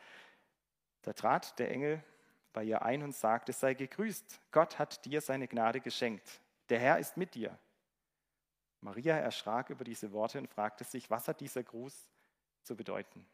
da 1.01 1.13
trat 1.13 1.57
der 1.57 1.71
Engel 1.71 2.03
bei 2.53 2.63
ihr 2.63 2.81
ein 2.81 3.01
und 3.01 3.15
sagte, 3.15 3.53
sei 3.53 3.73
gegrüßt, 3.73 4.41
Gott 4.51 4.77
hat 4.77 5.05
dir 5.05 5.21
seine 5.21 5.47
Gnade 5.47 5.79
geschenkt, 5.79 6.41
der 6.69 6.79
Herr 6.79 6.99
ist 6.99 7.17
mit 7.17 7.33
dir. 7.33 7.57
Maria 8.81 9.17
erschrak 9.17 9.69
über 9.69 9.83
diese 9.83 10.11
Worte 10.11 10.37
und 10.37 10.47
fragte 10.47 10.83
sich, 10.83 11.09
was 11.09 11.27
hat 11.27 11.39
dieser 11.39 11.63
Gruß 11.63 12.09
zu 12.63 12.75
bedeuten? 12.75 13.25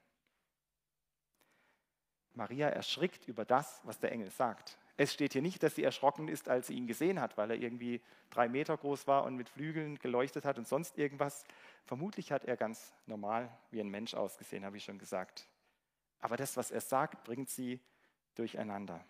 Maria 2.33 2.69
erschrickt 2.69 3.27
über 3.27 3.45
das, 3.45 3.81
was 3.83 3.99
der 3.99 4.11
Engel 4.11 4.31
sagt. 4.31 4.77
Es 4.95 5.13
steht 5.13 5.33
hier 5.33 5.41
nicht, 5.41 5.63
dass 5.63 5.75
sie 5.75 5.83
erschrocken 5.83 6.27
ist, 6.27 6.49
als 6.49 6.67
sie 6.67 6.75
ihn 6.75 6.85
gesehen 6.87 7.19
hat, 7.19 7.37
weil 7.37 7.51
er 7.51 7.57
irgendwie 7.57 8.01
drei 8.29 8.47
Meter 8.47 8.77
groß 8.77 9.07
war 9.07 9.23
und 9.23 9.35
mit 9.35 9.49
Flügeln 9.49 9.97
geleuchtet 9.97 10.45
hat 10.45 10.57
und 10.57 10.67
sonst 10.67 10.97
irgendwas. 10.97 11.45
Vermutlich 11.85 12.31
hat 12.31 12.45
er 12.45 12.57
ganz 12.57 12.93
normal 13.07 13.49
wie 13.71 13.79
ein 13.79 13.89
Mensch 13.89 14.13
ausgesehen, 14.13 14.65
habe 14.65 14.77
ich 14.77 14.83
schon 14.83 14.99
gesagt. 14.99 15.47
Aber 16.19 16.37
das, 16.37 16.55
was 16.57 16.69
er 16.69 16.81
sagt, 16.81 17.23
bringt 17.23 17.49
sie 17.49 17.81
durcheinander. 18.35 19.03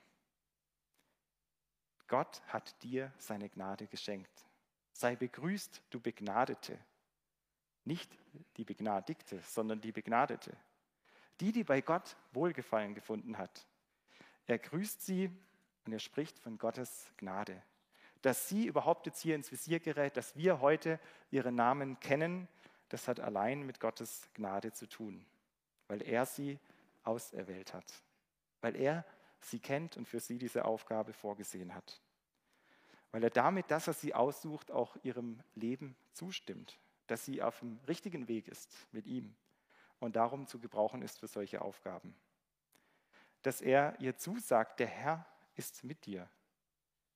Gott 2.07 2.41
hat 2.47 2.81
dir 2.83 3.13
seine 3.17 3.49
Gnade 3.49 3.87
geschenkt. 3.87 4.45
Sei 4.93 5.15
begrüßt, 5.15 5.81
du 5.89 5.99
Begnadete. 5.99 6.79
Nicht 7.85 8.17
die 8.55 8.63
Begnadigte, 8.63 9.39
sondern 9.41 9.81
die 9.81 9.91
Begnadete. 9.91 10.55
Die, 11.39 11.51
die 11.51 11.63
bei 11.63 11.81
Gott 11.81 12.15
Wohlgefallen 12.31 12.93
gefunden 12.93 13.37
hat. 13.37 13.67
Er 14.45 14.59
grüßt 14.59 15.01
sie 15.01 15.31
und 15.85 15.93
er 15.93 15.99
spricht 15.99 16.39
von 16.39 16.57
Gottes 16.57 17.11
Gnade. 17.17 17.61
Dass 18.21 18.47
sie 18.47 18.67
überhaupt 18.67 19.05
jetzt 19.05 19.21
hier 19.21 19.35
ins 19.35 19.51
Visier 19.51 19.79
gerät, 19.79 20.15
dass 20.15 20.35
wir 20.35 20.61
heute 20.61 20.99
ihren 21.31 21.55
Namen 21.55 21.99
kennen, 21.99 22.47
das 22.89 23.07
hat 23.07 23.19
allein 23.19 23.65
mit 23.65 23.79
Gottes 23.79 24.29
Gnade 24.33 24.71
zu 24.71 24.87
tun, 24.87 25.25
weil 25.87 26.01
er 26.03 26.25
sie 26.25 26.59
auserwählt 27.03 27.73
hat, 27.73 27.91
weil 28.61 28.75
er 28.75 29.05
sie 29.41 29.59
kennt 29.59 29.97
und 29.97 30.07
für 30.07 30.19
sie 30.19 30.37
diese 30.37 30.63
Aufgabe 30.65 31.11
vorgesehen 31.11 31.73
hat, 31.73 32.01
weil 33.11 33.23
er 33.23 33.29
damit, 33.29 33.71
dass 33.71 33.87
er 33.87 33.93
sie 33.93 34.13
aussucht, 34.13 34.71
auch 34.71 34.95
ihrem 35.03 35.41
Leben 35.55 35.95
zustimmt, 36.13 36.79
dass 37.07 37.25
sie 37.25 37.41
auf 37.41 37.59
dem 37.59 37.79
richtigen 37.87 38.27
Weg 38.27 38.47
ist 38.47 38.71
mit 38.91 39.05
ihm 39.07 39.35
und 40.03 40.17
darum 40.17 40.47
zu 40.47 40.59
gebrauchen 40.59 41.01
ist 41.01 41.19
für 41.19 41.27
solche 41.27 41.61
Aufgaben. 41.61 42.13
Dass 43.41 43.61
er 43.61 43.99
ihr 43.99 44.17
zusagt, 44.17 44.79
der 44.79 44.87
Herr 44.87 45.25
ist 45.55 45.83
mit 45.83 46.05
dir. 46.05 46.29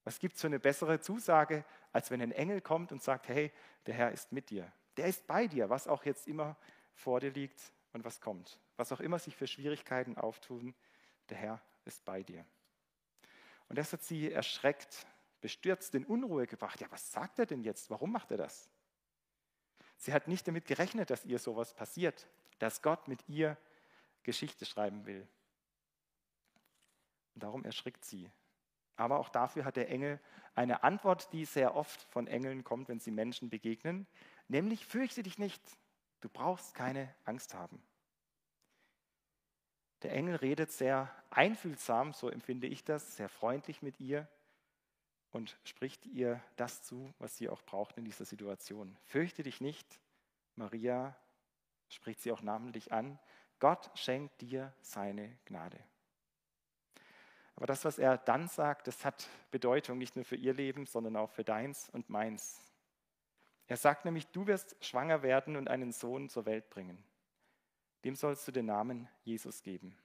Was 0.04 0.20
gibt 0.20 0.36
es 0.36 0.42
für 0.42 0.48
eine 0.48 0.60
bessere 0.60 1.02
Zusage, 1.02 1.66
als 1.92 2.12
wenn 2.12 2.22
ein 2.22 2.32
Engel 2.32 2.62
kommt 2.62 2.92
und 2.94 3.04
sagt, 3.04 3.28
hey, 3.28 3.52
der 3.86 3.94
Herr 3.94 4.12
ist 4.12 4.32
mit 4.32 4.50
dir. 4.50 4.72
Der 4.96 5.08
ist 5.08 5.28
bei 5.28 5.48
dir, 5.48 5.70
was 5.70 5.88
auch 5.88 6.06
jetzt 6.06 6.28
immer 6.28 6.56
vor 6.94 7.20
dir 7.20 7.32
liegt 7.32 7.74
und 7.92 8.06
was 8.06 8.22
kommt. 8.22 8.58
Was 8.78 8.92
auch 8.92 9.02
immer 9.02 9.20
sich 9.20 9.36
für 9.36 9.48
Schwierigkeiten 9.48 10.18
auftun, 10.18 10.74
der 11.30 11.38
Herr 11.38 11.62
ist 11.84 12.06
bei 12.06 12.24
dir. 12.24 12.46
Und 13.68 13.78
das 13.78 13.92
hat 13.92 14.02
sie 14.02 14.32
erschreckt, 14.32 15.06
bestürzt, 15.42 15.94
in 15.94 16.06
Unruhe 16.06 16.48
gebracht. 16.48 16.80
Ja, 16.80 16.90
was 16.90 17.12
sagt 17.12 17.38
er 17.40 17.46
denn 17.46 17.64
jetzt? 17.64 17.90
Warum 17.90 18.14
macht 18.14 18.32
er 18.32 18.38
das? 18.38 18.70
Sie 19.98 20.14
hat 20.14 20.28
nicht 20.28 20.48
damit 20.48 20.66
gerechnet, 20.66 21.10
dass 21.10 21.26
ihr 21.26 21.40
sowas 21.40 21.74
passiert, 21.74 22.28
dass 22.60 22.82
Gott 22.82 23.08
mit 23.08 23.28
ihr 23.28 23.58
Geschichte 24.24 24.66
schreiben 24.66 25.06
will. 25.06 25.28
Und 27.34 27.44
darum 27.44 27.64
erschrickt 27.64 28.04
sie. 28.04 28.32
Aber 28.96 29.20
auch 29.20 29.30
dafür 29.30 29.64
hat 29.64 29.76
der 29.76 29.90
Engel 29.90 30.20
eine 30.56 30.84
Antwort, 30.84 31.32
die 31.34 31.46
sehr 31.46 31.76
oft 31.76 32.02
von 32.04 32.28
Engeln 32.28 32.64
kommt, 32.64 32.90
wenn 32.90 33.00
sie 33.00 33.12
Menschen 33.12 33.50
begegnen, 33.50 34.08
nämlich 34.48 34.86
fürchte 34.86 35.22
dich 35.22 35.38
nicht, 35.38 35.62
du 36.22 36.30
brauchst 36.30 36.74
keine 36.74 37.14
Angst 37.24 37.54
haben. 37.54 37.82
Der 40.02 40.14
Engel 40.14 40.36
redet 40.36 40.72
sehr 40.72 41.14
einfühlsam, 41.30 42.14
so 42.14 42.30
empfinde 42.30 42.68
ich 42.68 42.84
das, 42.84 43.16
sehr 43.16 43.30
freundlich 43.30 43.82
mit 43.82 44.00
ihr 44.00 44.28
und 45.32 45.58
spricht 45.64 46.06
ihr 46.06 46.42
das 46.56 46.84
zu, 46.84 47.14
was 47.20 47.38
sie 47.38 47.50
auch 47.50 47.62
braucht 47.62 47.98
in 47.98 48.06
dieser 48.06 48.26
Situation. 48.26 48.98
Fürchte 49.04 49.44
dich 49.44 49.62
nicht, 49.62 50.00
Maria, 50.56 51.16
spricht 51.90 52.22
sie 52.22 52.32
auch 52.32 52.42
namentlich 52.42 52.92
an, 52.92 53.20
Gott 53.60 53.90
schenkt 53.96 54.42
dir 54.42 54.74
seine 54.82 55.38
Gnade. 55.46 55.80
Aber 57.56 57.66
das, 57.66 57.86
was 57.86 57.98
er 57.98 58.18
dann 58.18 58.48
sagt, 58.48 58.88
das 58.88 59.04
hat 59.04 59.28
Bedeutung 59.50 59.98
nicht 59.98 60.16
nur 60.16 60.26
für 60.26 60.36
ihr 60.36 60.54
Leben, 60.54 60.86
sondern 60.86 61.16
auch 61.16 61.32
für 61.32 61.44
deins 61.44 61.90
und 61.90 62.10
meins. 62.10 62.62
Er 63.66 63.78
sagt 63.78 64.06
nämlich, 64.06 64.28
du 64.28 64.46
wirst 64.46 64.76
schwanger 64.86 65.24
werden 65.24 65.56
und 65.56 65.68
einen 65.68 65.92
Sohn 65.92 66.30
zur 66.30 66.46
Welt 66.46 66.70
bringen. 66.70 67.04
Dem 68.04 68.16
sollst 68.16 68.48
du 68.48 68.52
den 68.52 68.68
Namen 68.68 69.10
Jesus 69.24 69.64
geben. 69.64 69.98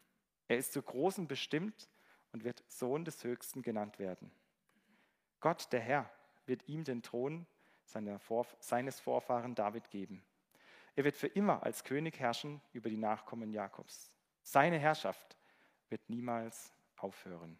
Er 0.48 0.56
ist 0.56 0.72
zu 0.72 0.82
Großem 0.82 1.28
bestimmt 1.28 1.90
und 2.32 2.42
wird 2.42 2.64
Sohn 2.68 3.04
des 3.04 3.22
Höchsten 3.22 3.62
genannt 3.62 3.98
werden. 3.98 4.32
Gott, 5.40 5.70
der 5.72 5.80
Herr, 5.80 6.10
wird 6.46 6.66
ihm 6.68 6.84
den 6.84 7.02
Thron 7.02 7.46
seines 7.84 9.00
Vorfahren 9.00 9.54
David 9.54 9.90
geben. 9.90 10.24
Er 10.94 11.04
wird 11.04 11.16
für 11.16 11.28
immer 11.28 11.62
als 11.62 11.84
König 11.84 12.18
herrschen 12.20 12.60
über 12.72 12.90
die 12.90 12.96
Nachkommen 12.96 13.52
Jakobs. 13.52 14.10
Seine 14.42 14.78
Herrschaft 14.78 15.36
wird 15.88 16.08
niemals 16.08 16.72
aufhören. 16.96 17.58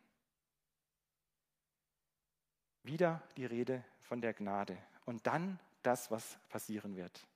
Wieder 2.83 3.23
die 3.37 3.47
Rede 3.47 3.85
von 4.01 4.21
der 4.21 4.35
Gnade 4.35 4.77
und 5.05 5.27
dann 5.27 5.59
das, 5.83 6.11
was 6.11 6.39
passieren 6.49 6.97
wird. 6.97 7.27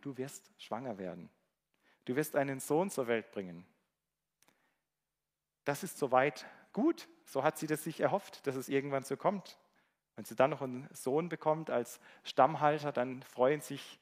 Du 0.00 0.16
wirst 0.16 0.50
schwanger 0.58 0.98
werden. 0.98 1.30
Du 2.04 2.16
wirst 2.16 2.36
einen 2.36 2.60
Sohn 2.60 2.90
zur 2.90 3.06
Welt 3.06 3.30
bringen. 3.30 3.66
Das 5.64 5.82
ist 5.82 5.98
soweit 5.98 6.46
gut. 6.72 7.08
So 7.24 7.42
hat 7.42 7.58
sie 7.58 7.66
das 7.66 7.84
sich 7.84 8.00
erhofft, 8.00 8.46
dass 8.46 8.56
es 8.56 8.68
irgendwann 8.68 9.04
so 9.04 9.16
kommt. 9.16 9.58
Wenn 10.16 10.24
sie 10.24 10.34
dann 10.34 10.50
noch 10.50 10.62
einen 10.62 10.88
Sohn 10.92 11.28
bekommt 11.28 11.70
als 11.70 12.00
Stammhalter, 12.24 12.92
dann 12.92 13.22
freuen 13.22 13.60
sich 13.60 13.99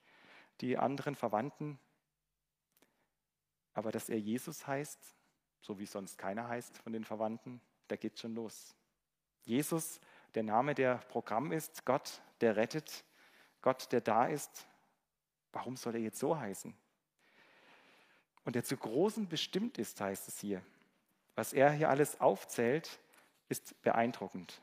die 0.60 0.76
anderen 0.76 1.14
Verwandten. 1.14 1.78
Aber 3.74 3.92
dass 3.92 4.08
er 4.08 4.18
Jesus 4.18 4.66
heißt, 4.66 4.98
so 5.60 5.78
wie 5.78 5.86
sonst 5.86 6.18
keiner 6.18 6.48
heißt 6.48 6.78
von 6.78 6.92
den 6.92 7.04
Verwandten, 7.04 7.60
da 7.88 7.96
geht 7.96 8.18
schon 8.18 8.34
los. 8.34 8.74
Jesus, 9.44 10.00
der 10.34 10.42
Name, 10.42 10.74
der 10.74 10.96
Programm 10.96 11.52
ist, 11.52 11.84
Gott, 11.84 12.20
der 12.40 12.56
rettet, 12.56 13.04
Gott, 13.62 13.90
der 13.92 14.00
da 14.00 14.26
ist. 14.26 14.66
Warum 15.52 15.76
soll 15.76 15.94
er 15.94 16.00
jetzt 16.00 16.18
so 16.18 16.38
heißen? 16.38 16.74
Und 18.44 18.54
der 18.54 18.64
zu 18.64 18.76
Großen 18.76 19.28
bestimmt 19.28 19.78
ist, 19.78 20.00
heißt 20.00 20.28
es 20.28 20.38
hier. 20.38 20.62
Was 21.34 21.52
er 21.52 21.70
hier 21.70 21.88
alles 21.88 22.20
aufzählt, 22.20 22.98
ist 23.48 23.80
beeindruckend. 23.82 24.60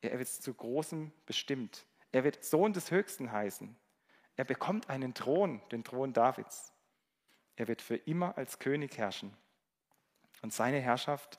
Er 0.00 0.18
wird 0.18 0.28
zu 0.28 0.52
Großem 0.54 1.12
bestimmt. 1.26 1.86
Er 2.12 2.24
wird 2.24 2.44
Sohn 2.44 2.72
des 2.72 2.90
Höchsten 2.90 3.30
heißen. 3.30 3.76
Er 4.40 4.44
bekommt 4.44 4.88
einen 4.88 5.12
Thron, 5.12 5.60
den 5.70 5.84
Thron 5.84 6.14
Davids. 6.14 6.72
Er 7.56 7.68
wird 7.68 7.82
für 7.82 7.96
immer 7.96 8.38
als 8.38 8.58
König 8.58 8.96
herrschen. 8.96 9.36
Und 10.40 10.54
seine 10.54 10.80
Herrschaft 10.80 11.38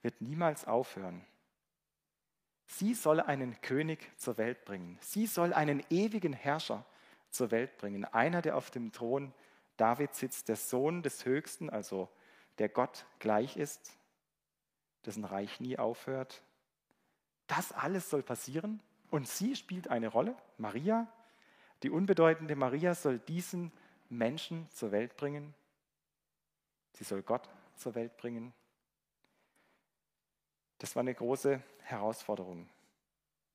wird 0.00 0.20
niemals 0.20 0.64
aufhören. 0.64 1.26
Sie 2.66 2.94
soll 2.94 3.18
einen 3.18 3.60
König 3.62 4.12
zur 4.16 4.38
Welt 4.38 4.64
bringen. 4.64 4.96
Sie 5.00 5.26
soll 5.26 5.54
einen 5.54 5.84
ewigen 5.90 6.32
Herrscher 6.32 6.84
zur 7.30 7.50
Welt 7.50 7.78
bringen. 7.78 8.04
Einer, 8.04 8.42
der 8.42 8.56
auf 8.56 8.70
dem 8.70 8.92
Thron 8.92 9.34
Davids 9.76 10.20
sitzt, 10.20 10.48
der 10.48 10.54
Sohn 10.54 11.02
des 11.02 11.24
Höchsten, 11.24 11.68
also 11.68 12.08
der 12.58 12.68
Gott 12.68 13.06
gleich 13.18 13.56
ist, 13.56 13.98
dessen 15.04 15.24
Reich 15.24 15.58
nie 15.58 15.80
aufhört. 15.80 16.44
Das 17.48 17.72
alles 17.72 18.08
soll 18.08 18.22
passieren 18.22 18.80
und 19.10 19.26
sie 19.26 19.56
spielt 19.56 19.88
eine 19.88 20.06
Rolle. 20.06 20.36
Maria, 20.58 21.08
die 21.82 21.90
unbedeutende 21.90 22.56
Maria, 22.56 22.94
soll 22.94 23.18
diesen 23.18 23.72
Menschen 24.08 24.68
zur 24.70 24.92
Welt 24.92 25.16
bringen. 25.16 25.54
Sie 26.94 27.04
soll 27.04 27.22
Gott 27.22 27.48
zur 27.76 27.94
Welt 27.94 28.16
bringen. 28.16 28.52
Das 30.78 30.94
war 30.94 31.00
eine 31.00 31.14
große 31.14 31.62
Herausforderung. 31.82 32.68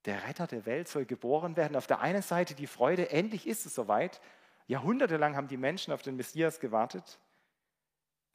Der 0.06 0.28
Retter 0.28 0.48
der 0.48 0.66
Welt 0.66 0.88
soll 0.88 1.06
geboren 1.06 1.56
werden. 1.56 1.76
Auf 1.76 1.88
der 1.88 2.02
einen 2.02 2.22
Seite 2.22 2.56
die 2.56 2.68
Freude, 2.68 3.12
endlich 3.12 3.46
ist 3.48 3.66
es 3.66 3.76
soweit. 3.76 4.20
Jahrhundertelang 4.68 5.36
haben 5.36 5.48
die 5.48 5.58
Menschen 5.58 5.94
auf 5.94 6.02
den 6.02 6.16
Messias 6.16 6.60
gewartet, 6.60 7.20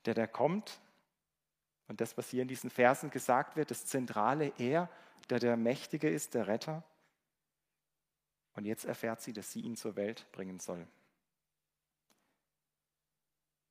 der 0.04 0.14
da 0.14 0.26
kommt. 0.26 0.80
Und 1.88 2.00
das, 2.00 2.16
was 2.16 2.28
hier 2.28 2.42
in 2.42 2.48
diesen 2.48 2.70
Versen 2.70 3.10
gesagt 3.10 3.56
wird, 3.56 3.70
das 3.70 3.86
Zentrale, 3.86 4.52
er, 4.58 4.88
der 5.30 5.40
der 5.40 5.56
Mächtige 5.56 6.08
ist, 6.08 6.34
der 6.34 6.46
Retter. 6.46 6.84
Und 8.56 8.64
jetzt 8.64 8.86
erfährt 8.86 9.20
sie, 9.20 9.32
dass 9.32 9.52
sie 9.52 9.60
ihn 9.60 9.76
zur 9.76 9.96
Welt 9.96 10.26
bringen 10.32 10.58
soll. 10.58 10.86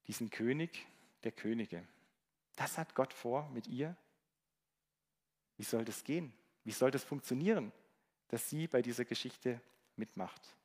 Diesen 0.07 0.29
König 0.29 0.85
der 1.23 1.31
Könige. 1.31 1.85
Das 2.55 2.77
hat 2.77 2.93
Gott 2.93 3.11
vor 3.11 3.49
mit 3.49 3.67
ihr. 3.67 3.97
Wie 5.57 5.63
soll 5.63 5.83
das 5.83 6.03
gehen? 6.03 6.31
Wie 6.63 6.71
soll 6.71 6.91
das 6.91 7.03
funktionieren, 7.03 7.71
dass 8.27 8.49
sie 8.49 8.67
bei 8.67 8.83
dieser 8.83 9.05
Geschichte 9.05 9.59
mitmacht? 9.95 10.55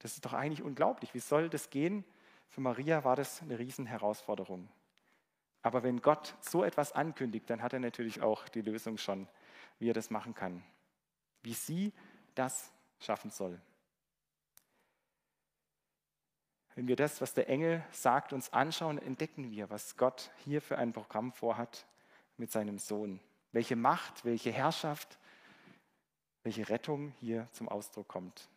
Das 0.00 0.12
ist 0.12 0.24
doch 0.24 0.34
eigentlich 0.34 0.62
unglaublich. 0.62 1.14
Wie 1.14 1.20
soll 1.20 1.48
das 1.48 1.70
gehen? 1.70 2.04
Für 2.48 2.60
Maria 2.60 3.04
war 3.04 3.16
das 3.16 3.40
eine 3.40 3.58
Riesenherausforderung. 3.58 4.68
Aber 5.62 5.82
wenn 5.82 6.02
Gott 6.02 6.34
so 6.40 6.64
etwas 6.64 6.92
ankündigt, 6.92 7.48
dann 7.48 7.62
hat 7.62 7.72
er 7.72 7.80
natürlich 7.80 8.20
auch 8.20 8.48
die 8.48 8.62
Lösung 8.62 8.98
schon, 8.98 9.26
wie 9.78 9.88
er 9.88 9.94
das 9.94 10.10
machen 10.10 10.34
kann. 10.34 10.62
Wie 11.42 11.54
sie 11.54 11.92
das 12.34 12.72
schaffen 13.00 13.30
soll. 13.30 13.60
Wenn 16.74 16.86
wir 16.86 16.96
das, 16.96 17.20
was 17.20 17.34
der 17.34 17.48
Engel 17.48 17.84
sagt, 17.90 18.32
uns 18.32 18.52
anschauen, 18.52 18.98
entdecken 18.98 19.50
wir, 19.50 19.68
was 19.70 19.96
Gott 19.96 20.30
hier 20.44 20.62
für 20.62 20.78
ein 20.78 20.92
Programm 20.92 21.32
vorhat 21.32 21.86
mit 22.36 22.52
seinem 22.52 22.78
Sohn 22.78 23.20
welche 23.52 23.76
Macht, 23.76 24.24
welche 24.24 24.52
Herrschaft, 24.52 25.18
welche 26.42 26.68
Rettung 26.68 27.12
hier 27.20 27.48
zum 27.52 27.68
Ausdruck 27.68 28.08
kommt. 28.08 28.48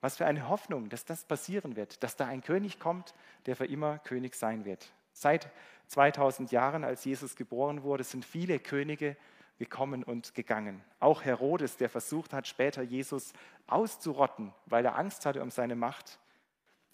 Was 0.00 0.16
für 0.16 0.26
eine 0.26 0.48
Hoffnung, 0.48 0.88
dass 0.88 1.04
das 1.04 1.24
passieren 1.24 1.76
wird, 1.76 2.02
dass 2.02 2.16
da 2.16 2.26
ein 2.26 2.42
König 2.42 2.78
kommt, 2.78 3.14
der 3.46 3.56
für 3.56 3.66
immer 3.66 3.98
König 4.00 4.34
sein 4.34 4.64
wird. 4.64 4.92
Seit 5.12 5.50
2000 5.88 6.52
Jahren, 6.52 6.84
als 6.84 7.04
Jesus 7.04 7.36
geboren 7.36 7.82
wurde, 7.82 8.04
sind 8.04 8.24
viele 8.24 8.58
Könige 8.58 9.16
gekommen 9.58 10.04
und 10.04 10.34
gegangen. 10.34 10.82
Auch 11.00 11.24
Herodes, 11.24 11.76
der 11.76 11.88
versucht 11.88 12.32
hat, 12.32 12.46
später 12.46 12.82
Jesus 12.82 13.32
auszurotten, 13.66 14.52
weil 14.66 14.84
er 14.84 14.96
Angst 14.96 15.26
hatte 15.26 15.42
um 15.42 15.50
seine 15.50 15.76
Macht, 15.76 16.18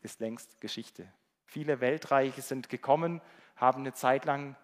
ist 0.02 0.20
längst 0.20 0.60
Geschichte. 0.60 1.06
Viele 1.44 1.80
Weltreiche 1.80 2.42
sind 2.42 2.68
gekommen, 2.68 3.20
haben 3.56 3.80
eine 3.80 3.92
Zeit 3.92 4.24
lang 4.24 4.56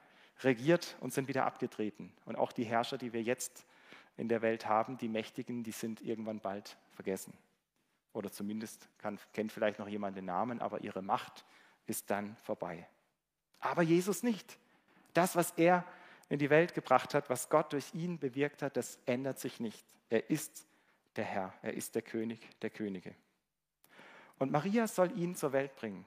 regiert 0.42 0.96
und 1.00 1.12
sind 1.12 1.28
wieder 1.28 1.44
abgetreten. 1.44 2.12
Und 2.24 2.36
auch 2.36 2.52
die 2.52 2.64
Herrscher, 2.64 2.98
die 2.98 3.12
wir 3.12 3.22
jetzt 3.22 3.66
in 4.16 4.28
der 4.28 4.42
Welt 4.42 4.66
haben, 4.66 4.96
die 4.98 5.08
Mächtigen, 5.08 5.62
die 5.62 5.72
sind 5.72 6.00
irgendwann 6.00 6.40
bald 6.40 6.76
vergessen. 6.92 7.32
Oder 8.12 8.32
zumindest 8.32 8.88
kann, 8.98 9.18
kennt 9.32 9.52
vielleicht 9.52 9.78
noch 9.78 9.88
jemand 9.88 10.16
den 10.16 10.24
Namen, 10.24 10.60
aber 10.60 10.80
ihre 10.80 11.02
Macht 11.02 11.44
ist 11.86 12.10
dann 12.10 12.36
vorbei. 12.42 12.86
Aber 13.60 13.82
Jesus 13.82 14.22
nicht. 14.22 14.58
Das, 15.14 15.36
was 15.36 15.52
er 15.52 15.84
in 16.28 16.38
die 16.38 16.50
Welt 16.50 16.74
gebracht 16.74 17.14
hat, 17.14 17.30
was 17.30 17.48
Gott 17.48 17.72
durch 17.72 17.94
ihn 17.94 18.18
bewirkt 18.18 18.62
hat, 18.62 18.76
das 18.76 18.98
ändert 19.06 19.38
sich 19.38 19.60
nicht. 19.60 19.84
Er 20.10 20.30
ist 20.30 20.66
der 21.16 21.24
Herr, 21.24 21.54
er 21.62 21.74
ist 21.74 21.94
der 21.94 22.02
König 22.02 22.40
der 22.60 22.70
Könige. 22.70 23.14
Und 24.38 24.52
Maria 24.52 24.86
soll 24.86 25.16
ihn 25.18 25.34
zur 25.34 25.52
Welt 25.52 25.74
bringen. 25.76 26.04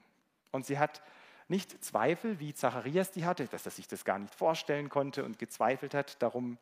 Und 0.52 0.64
sie 0.64 0.78
hat 0.78 1.02
nicht 1.48 1.84
Zweifel, 1.84 2.40
wie 2.40 2.54
Zacharias 2.54 3.10
die 3.10 3.24
hatte, 3.24 3.46
dass 3.46 3.66
er 3.66 3.72
sich 3.72 3.88
das 3.88 4.04
gar 4.04 4.18
nicht 4.18 4.34
vorstellen 4.34 4.88
konnte 4.88 5.24
und 5.24 5.38
gezweifelt 5.38 5.92
hat, 5.92 6.22
darum 6.22 6.58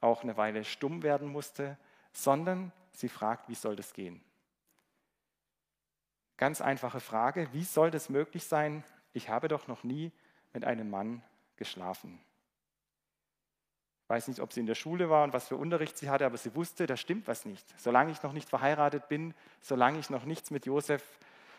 auch 0.00 0.22
eine 0.22 0.36
Weile 0.36 0.64
stumm 0.64 1.02
werden 1.02 1.28
musste, 1.28 1.78
sondern 2.12 2.72
sie 2.92 3.08
fragt, 3.08 3.48
wie 3.48 3.54
soll 3.54 3.76
das 3.76 3.92
gehen? 3.92 4.20
Ganz 6.38 6.60
einfache 6.60 6.98
Frage, 6.98 7.48
wie 7.52 7.62
soll 7.62 7.90
das 7.90 8.08
möglich 8.08 8.44
sein? 8.44 8.82
Ich 9.12 9.28
habe 9.28 9.46
doch 9.46 9.68
noch 9.68 9.84
nie 9.84 10.10
mit 10.52 10.64
einem 10.64 10.90
Mann 10.90 11.22
geschlafen. 11.56 12.18
Weiß 14.12 14.28
nicht, 14.28 14.40
ob 14.40 14.52
sie 14.52 14.60
in 14.60 14.66
der 14.66 14.74
Schule 14.74 15.08
war 15.08 15.24
und 15.24 15.32
was 15.32 15.48
für 15.48 15.56
Unterricht 15.56 15.96
sie 15.96 16.10
hatte, 16.10 16.26
aber 16.26 16.36
sie 16.36 16.54
wusste, 16.54 16.86
da 16.86 16.98
stimmt 16.98 17.26
was 17.28 17.46
nicht. 17.46 17.64
Solange 17.80 18.12
ich 18.12 18.22
noch 18.22 18.34
nicht 18.34 18.46
verheiratet 18.46 19.08
bin, 19.08 19.32
solange 19.62 19.98
ich 19.98 20.10
noch 20.10 20.26
nichts 20.26 20.50
mit 20.50 20.66
Josef 20.66 21.02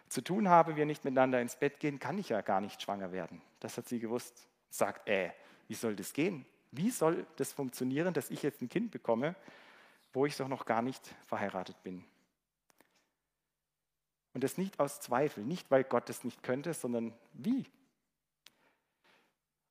zu 0.08 0.22
tun 0.22 0.48
habe, 0.48 0.76
wir 0.76 0.86
nicht 0.86 1.04
miteinander 1.04 1.42
ins 1.42 1.56
Bett 1.56 1.80
gehen, 1.80 1.98
kann 1.98 2.20
ich 2.20 2.30
ja 2.30 2.42
gar 2.42 2.62
nicht 2.62 2.80
schwanger 2.80 3.12
werden. 3.12 3.42
Das 3.60 3.76
hat 3.76 3.88
sie 3.88 3.98
gewusst. 3.98 4.48
Sagt, 4.70 5.10
äh, 5.10 5.32
wie 5.68 5.74
soll 5.74 5.96
das 5.96 6.14
gehen? 6.14 6.46
Wie 6.70 6.92
soll 6.92 7.26
das 7.38 7.52
funktionieren, 7.52 8.14
dass 8.14 8.30
ich 8.30 8.44
jetzt 8.44 8.62
ein 8.62 8.70
Kind 8.70 8.92
bekomme, 8.92 9.34
wo 10.14 10.28
ich 10.28 10.38
doch 10.38 10.48
noch 10.48 10.66
gar 10.66 10.84
nicht 10.84 11.02
verheiratet 11.26 11.82
bin? 11.82 12.06
Und 14.36 14.44
das 14.44 14.60
nicht 14.60 14.80
aus 14.80 15.00
Zweifel, 15.00 15.44
nicht 15.44 15.72
weil 15.72 15.86
Gott 15.86 16.08
es 16.08 16.24
nicht 16.24 16.44
könnte, 16.44 16.76
sondern 16.76 17.16
wie? 17.34 17.66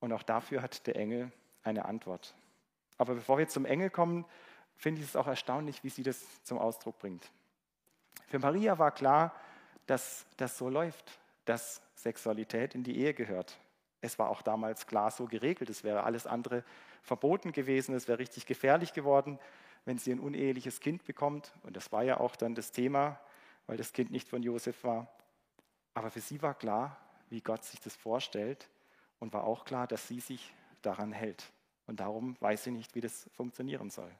Und 0.00 0.12
auch 0.12 0.24
dafür 0.24 0.62
hat 0.62 0.84
der 0.88 0.96
Engel 0.96 1.30
eine 1.62 1.84
Antwort. 1.84 2.34
Aber 3.02 3.16
bevor 3.16 3.36
wir 3.36 3.48
zum 3.48 3.64
Engel 3.64 3.90
kommen, 3.90 4.24
finde 4.76 5.00
ich 5.00 5.08
es 5.08 5.16
auch 5.16 5.26
erstaunlich, 5.26 5.82
wie 5.82 5.88
sie 5.88 6.04
das 6.04 6.40
zum 6.44 6.56
Ausdruck 6.56 7.00
bringt. 7.00 7.32
Für 8.28 8.38
Maria 8.38 8.78
war 8.78 8.92
klar, 8.92 9.34
dass 9.88 10.24
das 10.36 10.56
so 10.56 10.68
läuft, 10.68 11.18
dass 11.44 11.82
Sexualität 11.96 12.76
in 12.76 12.84
die 12.84 12.96
Ehe 12.96 13.12
gehört. 13.12 13.58
Es 14.02 14.20
war 14.20 14.28
auch 14.28 14.40
damals 14.40 14.86
klar 14.86 15.10
so 15.10 15.26
geregelt. 15.26 15.68
Es 15.68 15.82
wäre 15.82 16.04
alles 16.04 16.28
andere 16.28 16.62
verboten 17.02 17.50
gewesen. 17.50 17.92
Es 17.96 18.06
wäre 18.06 18.20
richtig 18.20 18.46
gefährlich 18.46 18.92
geworden, 18.92 19.40
wenn 19.84 19.98
sie 19.98 20.12
ein 20.12 20.20
uneheliches 20.20 20.78
Kind 20.78 21.04
bekommt. 21.04 21.52
Und 21.64 21.74
das 21.76 21.90
war 21.90 22.04
ja 22.04 22.20
auch 22.20 22.36
dann 22.36 22.54
das 22.54 22.70
Thema, 22.70 23.18
weil 23.66 23.78
das 23.78 23.92
Kind 23.92 24.12
nicht 24.12 24.28
von 24.28 24.44
Josef 24.44 24.84
war. 24.84 25.08
Aber 25.94 26.08
für 26.08 26.20
sie 26.20 26.40
war 26.40 26.54
klar, 26.54 26.96
wie 27.30 27.40
Gott 27.40 27.64
sich 27.64 27.80
das 27.80 27.96
vorstellt 27.96 28.68
und 29.18 29.32
war 29.32 29.42
auch 29.42 29.64
klar, 29.64 29.88
dass 29.88 30.06
sie 30.06 30.20
sich 30.20 30.54
daran 30.82 31.10
hält. 31.10 31.52
Und 31.92 32.00
darum 32.00 32.40
weiß 32.40 32.64
sie 32.64 32.70
nicht, 32.70 32.94
wie 32.94 33.02
das 33.02 33.28
funktionieren 33.34 33.90
soll. 33.90 34.10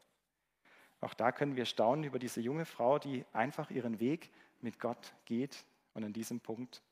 Auch 1.01 1.15
da 1.15 1.33
können 1.33 1.57
wir 1.57 1.65
staunen 1.65 2.05
über 2.05 2.19
diese 2.19 2.43
junge 2.43 2.67
Frau, 2.67 2.99
die 2.99 3.25
einfach 3.33 3.71
ihren 3.71 3.99
Weg 3.99 4.31
mit 4.61 4.79
Gott 4.79 5.15
geht 5.25 5.65
und 5.95 6.05
an 6.05 6.13
diesem 6.13 6.39
Punkt 6.39 6.83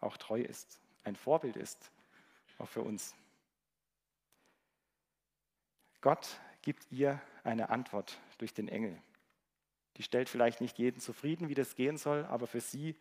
auch 0.00 0.16
treu 0.16 0.40
ist, 0.40 0.80
ein 1.04 1.14
Vorbild 1.14 1.54
ist, 1.54 1.92
auch 2.58 2.66
für 2.66 2.82
uns. 2.82 3.14
Gott 6.00 6.40
gibt 6.60 6.90
ihr 6.90 7.20
eine 7.44 7.68
Antwort 7.68 8.18
durch 8.38 8.52
den 8.52 8.66
Engel. 8.66 9.00
Die 9.96 10.02
stellt 10.02 10.28
vielleicht 10.28 10.60
nicht 10.60 10.76
jeden 10.76 11.00
zufrieden, 11.00 11.48
wie 11.48 11.54
das 11.54 11.76
gehen 11.76 11.98
soll, 11.98 12.24
aber 12.24 12.48
für 12.48 12.60
sie 12.60 12.96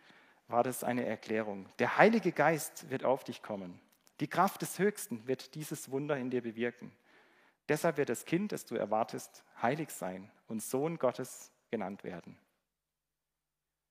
war 0.47 0.61
das 0.61 0.83
eine 0.83 1.07
Erklärung. 1.07 1.67
Der 1.79 1.97
Heilige 1.97 2.31
Geist 2.31 2.87
wird 2.91 3.03
auf 3.03 3.23
dich 3.23 3.41
kommen. 3.41 3.79
Die 4.19 4.27
Kraft 4.27 4.61
des 4.61 4.77
Höchsten 4.77 5.25
wird 5.27 5.55
dieses 5.55 5.89
Wunder 5.89 6.17
in 6.17 6.29
dir 6.29 6.43
bewirken. 6.43 6.91
Deshalb 7.67 7.97
wird 7.97 8.09
das 8.09 8.25
Kind, 8.25 8.51
das 8.51 8.65
du 8.65 8.75
erwartest, 8.75 9.43
heilig 9.61 9.89
sein 9.89 10.31
und 10.47 10.61
Sohn 10.61 10.97
Gottes 10.99 11.51
genannt 11.71 12.03
werden. 12.03 12.37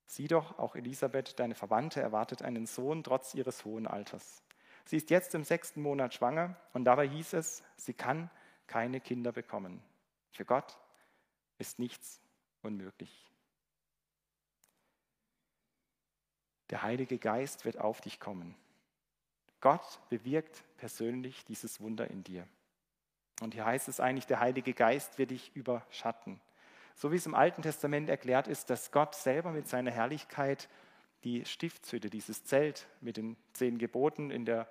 Sieh 0.07 0.29
doch, 0.29 0.59
auch 0.59 0.77
Elisabeth, 0.77 1.39
deine 1.41 1.55
Verwandte, 1.55 2.01
erwartet 2.01 2.43
einen 2.43 2.67
Sohn 2.67 3.03
trotz 3.03 3.35
ihres 3.35 3.65
hohen 3.65 3.87
Alters. 3.87 4.43
Sie 4.85 4.97
ist 4.97 5.11
jetzt 5.11 5.35
im 5.35 5.45
sechsten 5.45 5.81
Monat 5.83 6.15
schwanger 6.15 6.57
und 6.73 6.85
dabei 6.85 7.09
hieß 7.09 7.33
es, 7.33 7.63
sie 7.77 7.95
kann 7.95 8.31
keine 8.67 9.01
Kinder 9.01 9.33
bekommen. 9.33 9.83
Für 10.31 10.45
Gott 10.45 10.79
ist 11.59 11.79
nichts 11.79 12.21
unmöglich. 12.63 13.25
Der 16.71 16.83
Heilige 16.83 17.19
Geist 17.19 17.65
wird 17.65 17.79
auf 17.79 18.01
dich 18.01 18.21
kommen. 18.21 18.55
Gott 19.61 20.01
bewirkt 20.11 20.65
persönlich 20.77 21.45
dieses 21.45 21.81
Wunder 21.81 22.11
in 22.11 22.25
dir. 22.25 22.47
Und 23.41 23.55
hier 23.55 23.65
heißt 23.65 23.89
es 23.89 24.01
eigentlich, 24.01 24.27
der 24.27 24.41
Heilige 24.41 24.73
Geist 24.73 25.19
wird 25.19 25.31
dich 25.31 25.55
überschatten. 25.55 26.41
So 26.95 27.11
wie 27.11 27.17
es 27.17 27.27
im 27.27 27.35
Alten 27.35 27.63
Testament 27.63 28.09
erklärt 28.09 28.47
ist, 28.47 28.71
dass 28.71 28.93
Gott 28.93 29.15
selber 29.15 29.51
mit 29.51 29.69
seiner 29.69 29.91
Herrlichkeit 29.91 30.69
die 31.25 31.45
Stiftshütte, 31.45 32.11
dieses 32.11 32.45
Zelt 32.45 32.87
mit 33.01 33.17
den 33.17 33.37
zehn 33.53 33.79
Geboten 33.79 34.31
in 34.31 34.45
der 34.45 34.69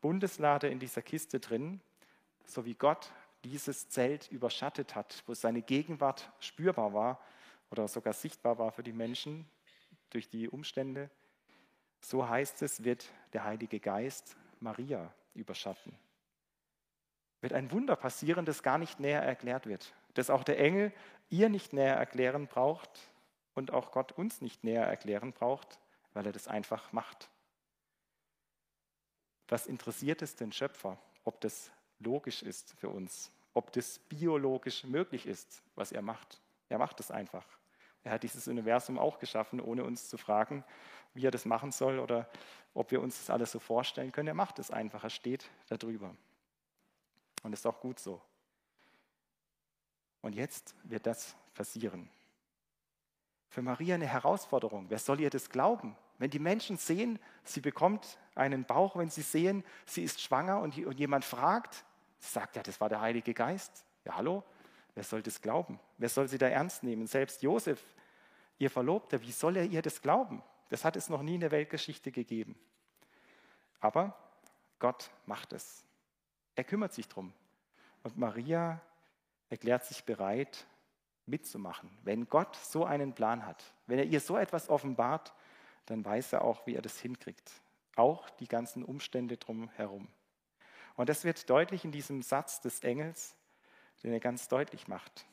Bundeslade 0.00 0.68
in 0.68 0.78
dieser 0.78 1.02
Kiste 1.02 1.40
drin, 1.40 1.80
so 2.46 2.64
wie 2.64 2.74
Gott 2.74 3.10
dieses 3.44 3.88
Zelt 3.88 4.30
überschattet 4.30 4.94
hat, 4.94 5.22
wo 5.26 5.34
seine 5.34 5.62
Gegenwart 5.62 6.30
spürbar 6.40 6.94
war 6.94 7.20
oder 7.70 7.88
sogar 7.88 8.12
sichtbar 8.12 8.58
war 8.58 8.72
für 8.72 8.82
die 8.82 8.92
Menschen 8.92 9.48
durch 10.10 10.28
die 10.28 10.48
Umstände, 10.48 11.10
so 12.00 12.28
heißt 12.28 12.62
es, 12.62 12.84
wird 12.84 13.06
der 13.32 13.44
Heilige 13.44 13.80
Geist 13.80 14.36
Maria 14.60 15.12
überschatten. 15.34 15.92
Wird 17.40 17.52
ein 17.52 17.70
Wunder 17.70 17.96
passieren, 17.96 18.44
das 18.44 18.62
gar 18.62 18.78
nicht 18.78 19.00
näher 19.00 19.22
erklärt 19.22 19.66
wird, 19.66 19.94
das 20.14 20.30
auch 20.30 20.44
der 20.44 20.58
Engel 20.58 20.92
ihr 21.28 21.48
nicht 21.48 21.72
näher 21.72 21.96
erklären 21.96 22.46
braucht 22.46 23.10
und 23.54 23.72
auch 23.72 23.90
Gott 23.90 24.12
uns 24.12 24.40
nicht 24.40 24.64
näher 24.64 24.86
erklären 24.86 25.32
braucht, 25.32 25.78
weil 26.14 26.26
er 26.26 26.32
das 26.32 26.48
einfach 26.48 26.92
macht. 26.92 27.28
Was 29.48 29.66
interessiert 29.66 30.22
es 30.22 30.34
den 30.34 30.52
Schöpfer, 30.52 30.98
ob 31.24 31.40
das 31.40 31.70
logisch 31.98 32.42
ist 32.42 32.74
für 32.78 32.88
uns, 32.88 33.30
ob 33.54 33.72
das 33.72 33.98
biologisch 33.98 34.84
möglich 34.84 35.26
ist, 35.26 35.62
was 35.74 35.92
er 35.92 36.02
macht? 36.02 36.40
Er 36.68 36.78
macht 36.78 37.00
es 37.00 37.10
einfach. 37.10 37.46
Er 38.02 38.12
hat 38.12 38.22
dieses 38.22 38.46
Universum 38.48 38.98
auch 38.98 39.18
geschaffen, 39.18 39.60
ohne 39.60 39.84
uns 39.84 40.08
zu 40.08 40.16
fragen, 40.16 40.64
wie 41.14 41.26
er 41.26 41.30
das 41.30 41.44
machen 41.44 41.72
soll 41.72 41.98
oder 41.98 42.28
ob 42.74 42.90
wir 42.90 43.00
uns 43.00 43.18
das 43.18 43.30
alles 43.30 43.52
so 43.52 43.58
vorstellen 43.58 44.12
können. 44.12 44.28
Er 44.28 44.34
macht 44.34 44.58
es 44.58 44.70
einfach, 44.70 45.02
er 45.02 45.10
steht 45.10 45.50
darüber. 45.68 46.14
Und 47.46 47.52
ist 47.52 47.64
auch 47.64 47.78
gut 47.78 48.00
so. 48.00 48.20
Und 50.20 50.34
jetzt 50.34 50.74
wird 50.82 51.06
das 51.06 51.36
passieren. 51.54 52.10
Für 53.50 53.62
Maria 53.62 53.94
eine 53.94 54.08
Herausforderung. 54.08 54.86
Wer 54.90 54.98
soll 54.98 55.20
ihr 55.20 55.30
das 55.30 55.48
glauben? 55.48 55.96
Wenn 56.18 56.28
die 56.28 56.40
Menschen 56.40 56.76
sehen, 56.76 57.20
sie 57.44 57.60
bekommt 57.60 58.18
einen 58.34 58.64
Bauch, 58.64 58.96
wenn 58.96 59.10
sie 59.10 59.22
sehen, 59.22 59.62
sie 59.84 60.02
ist 60.02 60.20
schwanger 60.20 60.58
und, 60.58 60.74
jemand 60.74 61.24
fragt, 61.24 61.84
sagt 62.18 62.56
ja, 62.56 62.64
das 62.64 62.80
war 62.80 62.88
der 62.88 63.00
Heilige 63.00 63.32
Geist. 63.32 63.84
Ja, 64.04 64.16
hallo? 64.16 64.42
Wer 64.96 65.04
soll 65.04 65.22
das 65.22 65.40
glauben? 65.40 65.78
Wer 65.98 66.08
soll 66.08 66.26
sie 66.26 66.38
da 66.38 66.48
ernst 66.48 66.82
nehmen? 66.82 67.06
Selbst 67.06 67.44
Josef, 67.44 67.80
ihr 68.58 68.70
Verlobter, 68.70 69.22
wie 69.22 69.30
soll 69.30 69.56
er 69.56 69.66
ihr 69.66 69.82
das 69.82 70.02
glauben? 70.02 70.42
Das 70.68 70.84
hat 70.84 70.96
es 70.96 71.08
noch 71.08 71.22
nie 71.22 71.36
in 71.36 71.42
der 71.42 71.52
Weltgeschichte 71.52 72.10
gegeben. 72.10 72.58
Aber 73.78 74.18
Gott 74.80 75.12
macht 75.26 75.52
es. 75.52 75.85
Er 76.56 76.64
kümmert 76.64 76.92
sich 76.92 77.08
drum. 77.08 77.32
Und 78.02 78.18
Maria 78.18 78.80
erklärt 79.48 79.84
sich 79.84 80.04
bereit, 80.04 80.66
mitzumachen. 81.26 81.90
Wenn 82.02 82.28
Gott 82.28 82.56
so 82.56 82.84
einen 82.84 83.12
Plan 83.12 83.44
hat, 83.46 83.62
wenn 83.86 83.98
er 83.98 84.04
ihr 84.04 84.20
so 84.20 84.36
etwas 84.36 84.68
offenbart, 84.68 85.34
dann 85.86 86.04
weiß 86.04 86.32
er 86.32 86.42
auch, 86.42 86.66
wie 86.66 86.74
er 86.74 86.82
das 86.82 86.98
hinkriegt. 86.98 87.52
Auch 87.96 88.28
die 88.30 88.48
ganzen 88.48 88.84
Umstände 88.84 89.36
drumherum. 89.36 90.08
Und 90.96 91.08
das 91.08 91.24
wird 91.24 91.48
deutlich 91.50 91.84
in 91.84 91.92
diesem 91.92 92.22
Satz 92.22 92.60
des 92.60 92.80
Engels, 92.80 93.36
den 94.02 94.12
er 94.12 94.20
ganz 94.20 94.48
deutlich 94.48 94.88
macht, 94.88 95.26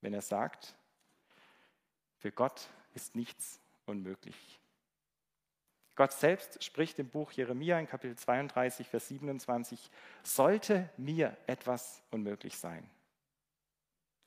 wenn 0.00 0.14
er 0.14 0.22
sagt, 0.22 0.74
für 2.18 2.32
Gott 2.32 2.68
ist 2.94 3.14
nichts 3.16 3.60
unmöglich. 3.86 4.60
Gott 5.94 6.12
selbst 6.12 6.62
spricht 6.64 6.98
im 6.98 7.08
Buch 7.08 7.32
Jeremia 7.32 7.78
in 7.78 7.86
Kapitel 7.86 8.16
32, 8.16 8.88
Vers 8.88 9.08
27, 9.08 9.90
sollte 10.22 10.88
mir 10.96 11.36
etwas 11.46 12.02
unmöglich 12.10 12.56
sein. 12.56 12.88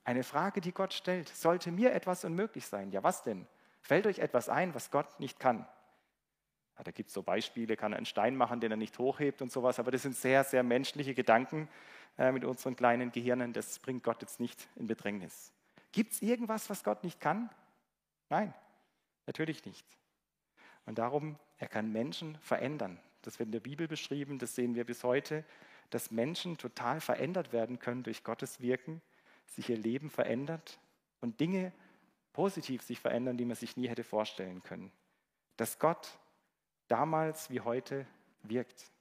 Eine 0.04 0.24
Frage, 0.24 0.62
die 0.62 0.72
Gott 0.72 0.94
stellt, 0.94 1.28
sollte 1.30 1.72
mir 1.72 1.94
etwas 1.94 2.24
unmöglich 2.24 2.68
sein? 2.68 2.92
Ja, 2.92 3.02
was 3.02 3.24
denn? 3.24 3.48
Fällt 3.82 4.06
euch 4.06 4.20
etwas 4.20 4.50
ein, 4.50 4.76
was 4.76 4.92
Gott 4.92 5.20
nicht 5.20 5.40
kann? 5.40 5.68
Ja, 6.78 6.84
da 6.84 6.92
gibt 6.92 7.08
es 7.08 7.14
so 7.14 7.24
Beispiele, 7.24 7.76
kann 7.76 7.94
er 7.94 7.98
einen 7.98 8.06
Stein 8.06 8.36
machen, 8.36 8.60
den 8.60 8.70
er 8.70 8.78
nicht 8.78 9.00
hochhebt 9.00 9.42
und 9.42 9.52
sowas, 9.52 9.80
aber 9.80 9.90
das 9.90 10.04
sind 10.04 10.16
sehr, 10.16 10.44
sehr 10.44 10.62
menschliche 10.62 11.16
Gedanken 11.16 11.68
äh, 12.18 12.32
mit 12.32 12.46
unseren 12.46 12.76
kleinen 12.76 13.12
Gehirnen, 13.12 13.54
das 13.54 13.80
bringt 13.80 14.04
Gott 14.04 14.22
jetzt 14.22 14.40
nicht 14.40 14.68
in 14.76 14.86
Bedrängnis. 14.86 15.52
Gibt 15.92 16.14
es 16.14 16.22
irgendwas, 16.22 16.70
was 16.70 16.84
Gott 16.84 17.04
nicht 17.04 17.20
kann? 17.20 17.50
Nein, 18.30 18.54
natürlich 19.26 19.66
nicht. 19.66 19.86
Und 20.86 21.00
darum, 21.00 21.40
er 21.58 21.68
kann 21.68 21.92
Menschen 21.92 22.38
verändern. 22.40 23.00
Das 23.22 23.40
wird 23.40 23.48
in 23.48 23.54
der 23.54 23.60
Bibel 23.60 23.88
beschrieben, 23.88 24.40
das 24.40 24.56
sehen 24.56 24.76
wir 24.76 24.86
bis 24.86 25.04
heute, 25.04 25.44
dass 25.90 26.12
Menschen 26.12 26.58
total 26.58 27.00
verändert 27.00 27.54
werden 27.54 27.80
können 27.80 28.04
durch 28.04 28.24
Gottes 28.24 28.60
Wirken, 28.60 29.02
sich 29.46 29.70
ihr 29.70 29.78
Leben 29.78 30.10
verändert 30.10 30.80
und 31.22 31.40
Dinge 31.40 31.72
positiv 32.34 32.82
sich 32.82 33.00
verändern, 33.00 33.38
die 33.38 33.46
man 33.46 33.56
sich 33.56 33.78
nie 33.78 33.88
hätte 33.88 34.04
vorstellen 34.04 34.62
können. 34.62 34.92
Dass 35.58 35.80
Gott 35.80 36.20
damals 36.88 37.50
wie 37.50 37.62
heute 37.62 38.06
wirkt, 38.44 38.92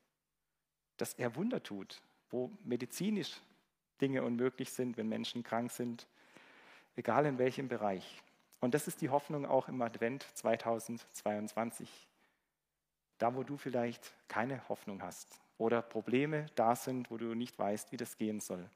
dass 0.96 1.14
er 1.14 1.34
Wunder 1.34 1.62
tut, 1.62 2.00
wo 2.30 2.52
medizinisch 2.62 3.40
Dinge 4.00 4.22
unmöglich 4.22 4.70
sind, 4.72 4.96
wenn 4.96 5.08
Menschen 5.08 5.42
krank 5.42 5.70
sind, 5.72 6.06
egal 6.96 7.26
in 7.26 7.38
welchem 7.38 7.68
Bereich. 7.68 8.22
Und 8.60 8.74
das 8.74 8.86
ist 8.86 9.00
die 9.00 9.10
Hoffnung 9.10 9.46
auch 9.46 9.68
im 9.68 9.82
Advent 9.82 10.26
2022. 10.34 11.88
Da, 13.24 13.34
wo 13.34 13.42
du 13.42 13.56
vielleicht 13.56 14.12
keine 14.28 14.68
Hoffnung 14.68 15.00
hast 15.00 15.40
oder 15.56 15.80
Probleme 15.80 16.44
da 16.56 16.76
sind, 16.76 17.10
wo 17.10 17.16
du 17.16 17.34
nicht 17.34 17.58
weißt, 17.58 17.90
wie 17.90 17.96
das 17.96 18.18
gehen 18.18 18.38
soll. 18.38 18.68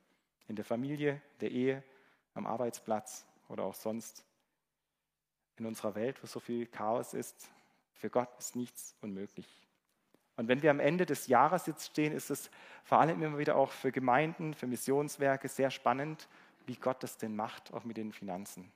In 0.46 0.56
der 0.56 0.64
Familie, 0.64 1.20
der 1.42 1.50
Ehe, 1.50 1.84
am 2.32 2.46
Arbeitsplatz 2.46 3.26
oder 3.50 3.64
auch 3.64 3.74
sonst. 3.74 4.24
In 5.58 5.66
unserer 5.66 5.94
Welt, 5.94 6.22
wo 6.22 6.26
so 6.26 6.40
viel 6.40 6.64
Chaos 6.64 7.12
ist, 7.12 7.50
für 7.92 8.08
Gott 8.08 8.30
ist 8.38 8.56
nichts 8.56 8.96
unmöglich. 9.02 9.46
Und 10.36 10.48
wenn 10.48 10.62
wir 10.62 10.70
am 10.70 10.80
Ende 10.80 11.04
des 11.04 11.26
Jahres 11.26 11.66
jetzt 11.66 11.84
stehen, 11.84 12.14
ist 12.14 12.30
es 12.30 12.50
vor 12.84 13.00
allem 13.00 13.20
immer 13.20 13.36
wieder 13.36 13.54
auch 13.54 13.70
für 13.70 13.92
Gemeinden, 13.92 14.54
für 14.54 14.66
Missionswerke 14.66 15.48
sehr 15.48 15.70
spannend, 15.70 16.26
wie 16.64 16.76
Gott 16.76 17.02
das 17.02 17.18
denn 17.18 17.36
macht, 17.36 17.74
auch 17.74 17.84
mit 17.84 17.98
den 17.98 18.14
Finanzen. 18.14 18.72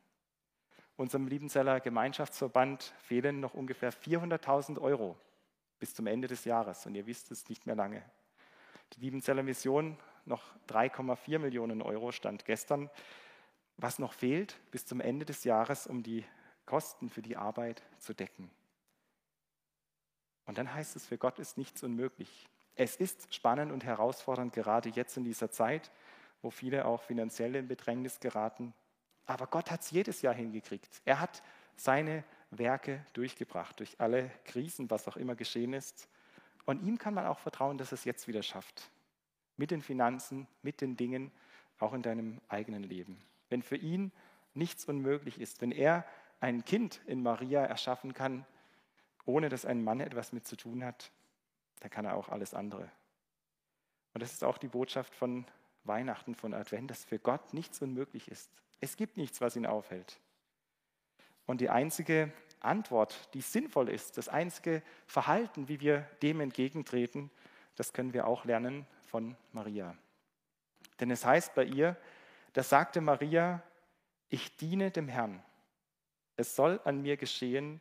Unserem 0.99 1.29
Liebenzeller 1.29 1.81
Gemeinschaftsverband 1.81 2.93
fehlen 2.99 3.41
noch 3.41 3.55
ungefähr 3.55 3.91
400.000 3.91 4.79
Euro 4.79 5.17
bis 5.83 5.95
zum 5.95 6.07
Ende 6.07 6.29
des 6.29 6.45
Jahres. 6.45 6.87
Und 6.87 6.95
ihr 6.95 7.09
wisst 7.09 7.33
es 7.33 7.49
nicht 7.49 7.67
mehr 7.67 7.75
lange. 7.75 8.05
Die 8.93 9.01
Liebenzeller 9.01 9.43
Mission 9.43 9.97
noch 10.27 10.55
3,4 10.69 11.41
Millionen 11.41 11.83
Euro 11.83 12.13
stand 12.13 12.45
gestern. 12.45 12.89
Was 13.79 13.99
noch 13.99 14.13
fehlt 14.13 14.61
bis 14.71 14.87
zum 14.87 15.01
Ende 15.01 15.27
des 15.27 15.43
Jahres, 15.43 15.89
um 15.89 16.05
die 16.05 16.25
Kosten 16.67 17.11
für 17.11 17.21
die 17.21 17.37
Arbeit 17.37 17.83
zu 17.99 18.15
decken. 18.15 18.49
Und 20.47 20.57
dann 20.57 20.73
heißt 20.73 20.95
es, 20.95 21.05
für 21.05 21.19
Gott 21.19 21.41
ist 21.41 21.59
nichts 21.59 21.83
unmöglich. 21.83 22.47
Es 22.77 22.95
ist 22.95 23.35
spannend 23.35 23.73
und 23.73 23.83
herausfordernd, 23.83 24.53
gerade 24.53 24.89
jetzt 24.91 25.17
in 25.17 25.25
dieser 25.25 25.51
Zeit, 25.51 25.91
wo 26.43 26.51
viele 26.51 26.85
auch 26.85 27.03
finanziell 27.03 27.57
in 27.57 27.67
Bedrängnis 27.67 28.21
geraten. 28.21 28.73
Aber 29.27 29.49
Gott 29.49 29.73
hat 29.73 29.81
es 29.81 29.91
jedes 29.91 30.23
Jahr 30.23 30.35
hingekriegt. 30.35 31.03
Er 31.05 31.19
hat 31.19 31.43
seine 31.75 32.23
Werke 32.59 33.05
durchgebracht, 33.15 33.81
durch 33.81 34.01
alle 34.01 34.31
Krisen, 34.45 34.91
was 34.91 35.09
auch 35.09 35.17
immer 35.17 35.35
geschehen 35.35 35.73
ist. 35.73 36.09
Und 36.65 36.83
ihm 36.83 36.99
kann 36.99 37.15
man 37.15 37.27
auch 37.27 37.39
vertrauen, 37.39 37.79
dass 37.79 37.93
er 37.93 37.95
es 37.95 38.05
jetzt 38.05 38.29
wieder 38.29 38.43
schafft. 38.43 38.91
Mit 39.57 39.71
den 39.71 39.83
Finanzen, 39.83 40.47
mit 40.63 40.81
den 40.81 40.97
Dingen, 40.97 41.33
auch 41.79 41.93
in 41.93 42.03
deinem 42.03 42.41
eigenen 42.49 42.83
Leben. 42.83 43.19
Wenn 43.49 43.63
für 43.63 43.77
ihn 43.77 44.13
nichts 44.55 44.85
unmöglich 44.85 45.41
ist, 45.41 45.61
wenn 45.61 45.73
er 45.73 46.07
ein 46.41 46.65
Kind 46.65 47.01
in 47.07 47.23
Maria 47.23 47.65
erschaffen 47.65 48.15
kann, 48.15 48.47
ohne 49.25 49.49
dass 49.49 49.65
ein 49.65 49.83
Mann 49.83 50.01
etwas 50.01 50.33
mit 50.33 50.47
zu 50.47 50.57
tun 50.57 50.85
hat, 50.85 51.11
dann 51.81 51.91
kann 51.91 52.05
er 52.05 52.17
auch 52.17 52.29
alles 52.29 52.55
andere. 52.55 52.91
Und 54.15 54.23
das 54.23 54.33
ist 54.33 54.45
auch 54.45 54.59
die 54.59 54.69
Botschaft 54.69 55.15
von 55.15 55.47
Weihnachten, 55.85 56.35
von 56.35 56.55
Advent, 56.55 56.91
dass 56.91 57.05
für 57.05 57.19
Gott 57.19 57.55
nichts 57.55 57.81
unmöglich 57.83 58.29
ist. 58.29 58.51
Es 58.81 58.97
gibt 58.97 59.17
nichts, 59.17 59.41
was 59.41 59.57
ihn 59.57 59.67
aufhält. 59.67 60.21
Und 61.47 61.61
die 61.61 61.71
einzige 61.71 62.33
Antwort, 62.61 63.29
die 63.35 63.41
sinnvoll 63.41 63.89
ist, 63.89 64.19
das 64.19 64.29
einzige 64.29 64.83
Verhalten, 65.07 65.69
wie 65.69 65.81
wir 65.81 66.01
dem 66.23 66.41
entgegentreten, 66.41 67.31
das 67.77 67.93
können 67.93 68.13
wir 68.13 68.27
auch 68.27 68.45
lernen 68.45 68.87
von 69.07 69.37
Maria. 69.53 69.97
Denn 71.01 71.11
es 71.11 71.25
heißt 71.25 71.55
bei 71.55 71.65
ihr, 71.65 71.97
da 72.53 72.63
sagte 72.63 73.01
Maria, 73.01 73.63
ich 74.29 74.57
diene 74.57 74.91
dem 74.91 75.09
Herrn. 75.09 75.43
Es 76.37 76.55
soll 76.57 76.81
an 76.85 77.03
mir 77.03 77.17
geschehen, 77.17 77.81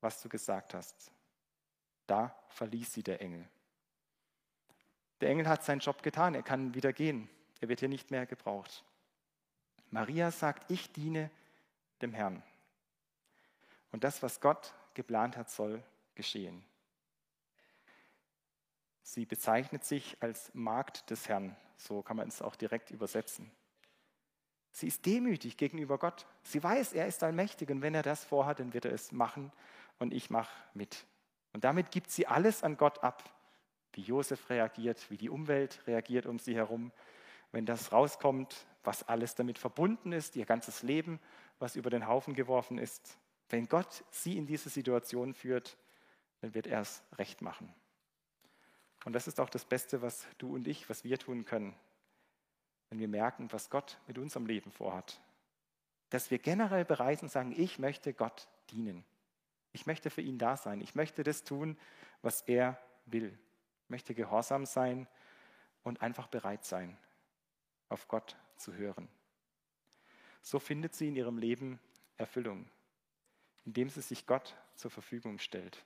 was 0.00 0.20
du 0.22 0.28
gesagt 0.28 0.74
hast. 0.74 1.10
Da 2.06 2.36
verließ 2.48 2.92
sie 2.92 3.02
der 3.02 3.20
Engel. 3.20 3.48
Der 5.20 5.30
Engel 5.30 5.48
hat 5.48 5.64
seinen 5.64 5.80
Job 5.80 6.02
getan, 6.02 6.34
er 6.34 6.42
kann 6.42 6.74
wieder 6.74 6.92
gehen. 6.92 7.28
Er 7.60 7.68
wird 7.68 7.80
hier 7.80 7.88
nicht 7.88 8.10
mehr 8.10 8.26
gebraucht. 8.26 8.84
Maria 9.90 10.30
sagt, 10.30 10.70
ich 10.70 10.92
diene 10.92 11.30
dem 12.02 12.12
Herrn. 12.12 12.42
Und 13.96 14.04
das, 14.04 14.22
was 14.22 14.42
Gott 14.42 14.74
geplant 14.92 15.38
hat, 15.38 15.48
soll 15.48 15.82
geschehen. 16.16 16.62
Sie 19.02 19.24
bezeichnet 19.24 19.84
sich 19.86 20.18
als 20.20 20.50
Magd 20.52 21.08
des 21.08 21.30
Herrn, 21.30 21.56
so 21.78 22.02
kann 22.02 22.18
man 22.18 22.28
es 22.28 22.42
auch 22.42 22.56
direkt 22.56 22.90
übersetzen. 22.90 23.50
Sie 24.70 24.86
ist 24.86 25.06
demütig 25.06 25.56
gegenüber 25.56 25.96
Gott. 25.96 26.26
Sie 26.42 26.62
weiß, 26.62 26.92
er 26.92 27.06
ist 27.06 27.22
allmächtig 27.22 27.70
und 27.70 27.80
wenn 27.80 27.94
er 27.94 28.02
das 28.02 28.22
vorhat, 28.22 28.60
dann 28.60 28.74
wird 28.74 28.84
er 28.84 28.92
es 28.92 29.12
machen 29.12 29.50
und 29.98 30.12
ich 30.12 30.28
mache 30.28 30.54
mit. 30.74 31.06
Und 31.54 31.64
damit 31.64 31.90
gibt 31.90 32.10
sie 32.10 32.26
alles 32.26 32.62
an 32.62 32.76
Gott 32.76 33.02
ab, 33.02 33.24
wie 33.94 34.02
Josef 34.02 34.50
reagiert, 34.50 35.10
wie 35.10 35.16
die 35.16 35.30
Umwelt 35.30 35.80
reagiert 35.86 36.26
um 36.26 36.38
sie 36.38 36.54
herum. 36.54 36.92
Wenn 37.50 37.64
das 37.64 37.92
rauskommt, 37.92 38.66
was 38.84 39.08
alles 39.08 39.36
damit 39.36 39.58
verbunden 39.58 40.12
ist, 40.12 40.36
ihr 40.36 40.44
ganzes 40.44 40.82
Leben, 40.82 41.18
was 41.58 41.76
über 41.76 41.88
den 41.88 42.06
Haufen 42.06 42.34
geworfen 42.34 42.76
ist, 42.76 43.18
wenn 43.48 43.68
Gott 43.68 44.04
sie 44.10 44.36
in 44.36 44.46
diese 44.46 44.68
Situation 44.68 45.34
führt, 45.34 45.76
dann 46.40 46.54
wird 46.54 46.66
er 46.66 46.80
es 46.80 47.02
recht 47.12 47.42
machen. 47.42 47.72
Und 49.04 49.12
das 49.12 49.28
ist 49.28 49.38
auch 49.38 49.50
das 49.50 49.64
Beste, 49.64 50.02
was 50.02 50.26
du 50.38 50.54
und 50.54 50.66
ich, 50.66 50.88
was 50.90 51.04
wir 51.04 51.18
tun 51.18 51.44
können, 51.44 51.74
wenn 52.90 52.98
wir 52.98 53.08
merken, 53.08 53.52
was 53.52 53.70
Gott 53.70 53.98
mit 54.06 54.18
unserem 54.18 54.46
Leben 54.46 54.72
vorhat. 54.72 55.20
Dass 56.10 56.30
wir 56.30 56.38
generell 56.38 56.84
bereit 56.84 57.18
sind 57.18 57.26
und 57.26 57.32
sagen, 57.32 57.54
ich 57.56 57.78
möchte 57.78 58.12
Gott 58.14 58.48
dienen. 58.70 59.04
Ich 59.72 59.86
möchte 59.86 60.10
für 60.10 60.22
ihn 60.22 60.38
da 60.38 60.56
sein. 60.56 60.80
Ich 60.80 60.94
möchte 60.94 61.22
das 61.22 61.44
tun, 61.44 61.78
was 62.22 62.42
er 62.42 62.80
will. 63.04 63.38
Ich 63.84 63.90
möchte 63.90 64.14
gehorsam 64.14 64.66
sein 64.66 65.06
und 65.84 66.02
einfach 66.02 66.26
bereit 66.26 66.64
sein, 66.64 66.98
auf 67.88 68.08
Gott 68.08 68.36
zu 68.56 68.74
hören. 68.74 69.08
So 70.42 70.58
findet 70.58 70.94
sie 70.94 71.08
in 71.08 71.16
ihrem 71.16 71.38
Leben 71.38 71.78
Erfüllung 72.16 72.68
indem 73.66 73.90
sie 73.90 74.00
sich 74.00 74.26
Gott 74.26 74.56
zur 74.74 74.90
Verfügung 74.90 75.38
stellt. 75.38 75.84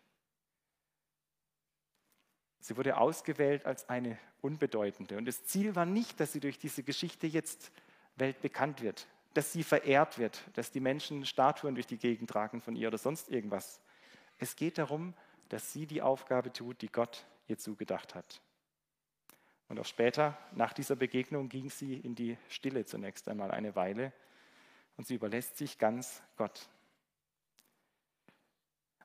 Sie 2.61 2.77
wurde 2.77 2.99
ausgewählt 2.99 3.65
als 3.65 3.89
eine 3.89 4.19
Unbedeutende. 4.43 5.17
Und 5.17 5.25
das 5.25 5.45
Ziel 5.45 5.75
war 5.75 5.87
nicht, 5.87 6.21
dass 6.21 6.33
sie 6.33 6.41
durch 6.41 6.59
diese 6.59 6.83
Geschichte 6.83 7.27
jetzt 7.27 7.73
weltbekannt 8.17 8.83
wird, 8.83 9.09
dass 9.33 9.53
sie 9.53 9.63
verehrt 9.63 10.19
wird, 10.19 10.43
dass 10.55 10.71
die 10.71 10.81
Menschen 10.81 11.25
Statuen 11.25 11.75
durch 11.75 11.87
die 11.87 11.97
Gegend 11.97 12.29
tragen 12.29 12.61
von 12.61 12.77
ihr 12.77 12.89
oder 12.89 12.99
sonst 12.99 13.31
irgendwas. 13.31 13.81
Es 14.39 14.57
geht 14.57 14.77
darum, 14.77 15.15
dass 15.49 15.73
sie 15.73 15.87
die 15.87 16.03
Aufgabe 16.03 16.53
tut, 16.53 16.83
die 16.83 16.93
Gott 16.93 17.25
ihr 17.49 17.59
zugedacht 17.59 18.15
hat. 18.15 18.43
Und 19.69 19.79
auch 19.79 19.87
später, 19.87 20.37
nach 20.53 20.73
dieser 20.73 20.97
Begegnung, 20.97 21.49
ging 21.49 21.71
sie 21.71 21.95
in 21.95 22.15
die 22.15 22.37
Stille 22.49 22.85
zunächst 22.85 23.29
einmal 23.29 23.51
eine 23.51 23.75
Weile 23.75 24.13
und 24.97 25.07
sie 25.07 25.15
überlässt 25.15 25.57
sich 25.57 25.79
ganz 25.79 26.23
Gott. 26.37 26.69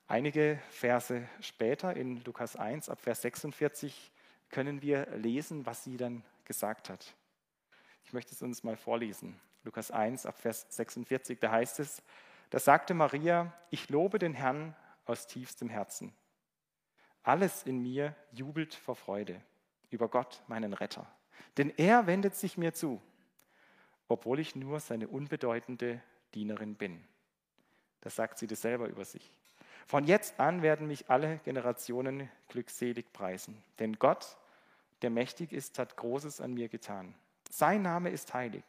Einige 0.08 0.60
Verse 0.70 1.28
später 1.42 1.96
in 1.96 2.24
Lukas 2.26 2.56
1 2.56 2.90
ab 2.90 3.02
Vers 3.02 3.24
46 3.24 4.12
können 4.50 4.84
wir 4.84 5.08
lesen, 5.18 5.66
was 5.66 5.84
sie 5.84 5.98
dann 5.98 6.24
gesagt 6.44 6.90
hat. 6.90 7.16
Ich 8.04 8.14
möchte 8.14 8.36
es 8.36 8.44
uns 8.44 8.64
mal 8.64 8.78
vorlesen. 8.78 9.40
Lukas 9.64 9.90
1 9.90 10.28
ab 10.28 10.38
Vers 10.38 10.68
46, 10.70 11.40
da 11.40 11.50
heißt 11.50 11.80
es, 11.80 12.04
da 12.52 12.60
sagte 12.60 12.94
Maria, 12.94 13.52
ich 13.72 13.90
lobe 13.90 14.20
den 14.20 14.36
Herrn 14.36 14.76
aus 15.06 15.26
tiefstem 15.26 15.70
Herzen. 15.70 16.14
Alles 17.24 17.64
in 17.64 17.82
mir 17.82 18.16
jubelt 18.32 18.76
vor 18.76 18.96
Freude 18.96 19.42
über 19.90 20.08
Gott, 20.08 20.44
meinen 20.46 20.74
Retter. 20.74 21.08
Denn 21.58 21.74
er 21.78 22.06
wendet 22.06 22.36
sich 22.36 22.60
mir 22.60 22.76
zu, 22.76 23.02
obwohl 24.08 24.40
ich 24.40 24.56
nur 24.56 24.80
seine 24.80 25.08
unbedeutende 25.08 26.00
Dienerin 26.36 26.76
bin. 26.76 27.04
Das 28.02 28.16
sagt 28.16 28.38
sie 28.38 28.46
das 28.46 28.62
selber 28.62 28.88
über 28.88 29.04
sich. 29.04 29.36
Von 29.86 30.06
jetzt 30.06 30.40
an 30.40 30.64
werden 30.64 30.88
mich 30.88 31.10
alle 31.10 31.38
Generationen 31.40 32.30
glückselig 32.48 33.14
preisen. 33.14 33.64
Denn 33.78 33.94
Gott, 33.94 34.38
der 35.04 35.12
mächtig 35.12 35.54
ist, 35.54 35.78
hat 35.78 35.96
Großes 35.96 36.42
an 36.42 36.56
mir 36.56 36.70
getan. 36.70 37.14
Sein 37.52 37.84
Name 37.84 38.10
ist 38.10 38.34
heilig. 38.34 38.64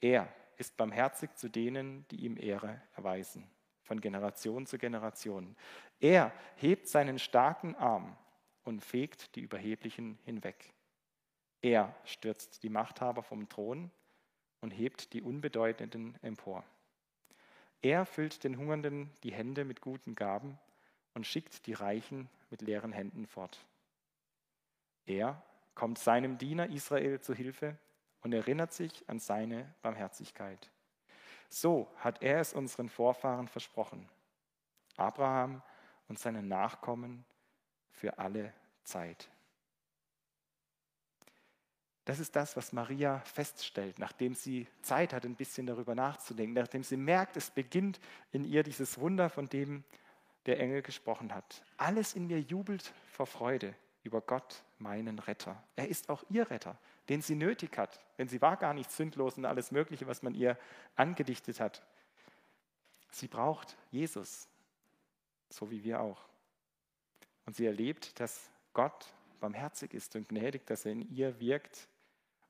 Er 0.00 0.28
ist 0.58 0.76
barmherzig 0.76 1.34
zu 1.36 1.48
denen, 1.48 2.06
die 2.10 2.24
ihm 2.26 2.36
Ehre 2.36 2.80
erweisen, 2.94 3.48
von 3.82 4.00
Generation 4.00 4.66
zu 4.66 4.76
Generation. 4.76 5.56
Er 5.98 6.30
hebt 6.56 6.88
seinen 6.88 7.18
starken 7.18 7.74
Arm 7.76 8.16
und 8.64 8.84
fegt 8.84 9.34
die 9.36 9.40
Überheblichen 9.40 10.18
hinweg. 10.24 10.74
Er 11.62 11.94
stürzt 12.04 12.62
die 12.62 12.68
Machthaber 12.68 13.22
vom 13.22 13.48
Thron 13.48 13.90
und 14.60 14.72
hebt 14.72 15.14
die 15.14 15.22
Unbedeutenden 15.22 16.18
empor. 16.22 16.64
Er 17.84 18.06
füllt 18.06 18.44
den 18.44 18.56
Hungernden 18.56 19.10
die 19.24 19.32
Hände 19.34 19.66
mit 19.66 19.82
guten 19.82 20.14
Gaben 20.14 20.58
und 21.12 21.26
schickt 21.26 21.66
die 21.66 21.74
Reichen 21.74 22.30
mit 22.48 22.62
leeren 22.62 22.92
Händen 22.92 23.26
fort. 23.26 23.62
Er 25.04 25.42
kommt 25.74 25.98
seinem 25.98 26.38
Diener 26.38 26.70
Israel 26.70 27.20
zu 27.20 27.34
Hilfe 27.34 27.76
und 28.22 28.32
erinnert 28.32 28.72
sich 28.72 29.06
an 29.06 29.18
seine 29.18 29.70
Barmherzigkeit. 29.82 30.70
So 31.50 31.86
hat 31.96 32.22
er 32.22 32.40
es 32.40 32.54
unseren 32.54 32.88
Vorfahren 32.88 33.48
versprochen, 33.48 34.08
Abraham 34.96 35.60
und 36.08 36.18
seinen 36.18 36.48
Nachkommen 36.48 37.26
für 37.90 38.18
alle 38.18 38.54
Zeit. 38.84 39.28
Das 42.04 42.18
ist 42.18 42.36
das, 42.36 42.56
was 42.56 42.72
Maria 42.72 43.20
feststellt, 43.20 43.98
nachdem 43.98 44.34
sie 44.34 44.66
Zeit 44.82 45.14
hat, 45.14 45.24
ein 45.24 45.36
bisschen 45.36 45.66
darüber 45.66 45.94
nachzudenken, 45.94 46.54
nachdem 46.54 46.82
sie 46.82 46.98
merkt, 46.98 47.36
es 47.36 47.50
beginnt 47.50 47.98
in 48.30 48.44
ihr 48.44 48.62
dieses 48.62 48.98
Wunder, 48.98 49.30
von 49.30 49.48
dem 49.48 49.84
der 50.44 50.60
Engel 50.60 50.82
gesprochen 50.82 51.34
hat. 51.34 51.64
Alles 51.78 52.14
in 52.14 52.26
mir 52.26 52.40
jubelt 52.40 52.92
vor 53.06 53.26
Freude 53.26 53.74
über 54.02 54.20
Gott, 54.20 54.62
meinen 54.78 55.18
Retter. 55.18 55.62
Er 55.76 55.88
ist 55.88 56.10
auch 56.10 56.22
ihr 56.28 56.50
Retter, 56.50 56.76
den 57.08 57.22
sie 57.22 57.34
nötig 57.34 57.78
hat, 57.78 57.98
denn 58.18 58.28
sie 58.28 58.42
war 58.42 58.58
gar 58.58 58.74
nicht 58.74 58.90
sündlos 58.90 59.38
und 59.38 59.46
alles 59.46 59.70
Mögliche, 59.70 60.06
was 60.06 60.22
man 60.22 60.34
ihr 60.34 60.58
angedichtet 60.96 61.58
hat. 61.58 61.82
Sie 63.10 63.28
braucht 63.28 63.78
Jesus, 63.90 64.46
so 65.48 65.70
wie 65.70 65.84
wir 65.84 66.00
auch. 66.00 66.28
Und 67.46 67.56
sie 67.56 67.64
erlebt, 67.64 68.20
dass 68.20 68.50
Gott 68.74 69.14
barmherzig 69.40 69.94
ist 69.94 70.16
und 70.16 70.28
gnädig, 70.28 70.66
dass 70.66 70.84
er 70.84 70.92
in 70.92 71.14
ihr 71.14 71.40
wirkt 71.40 71.88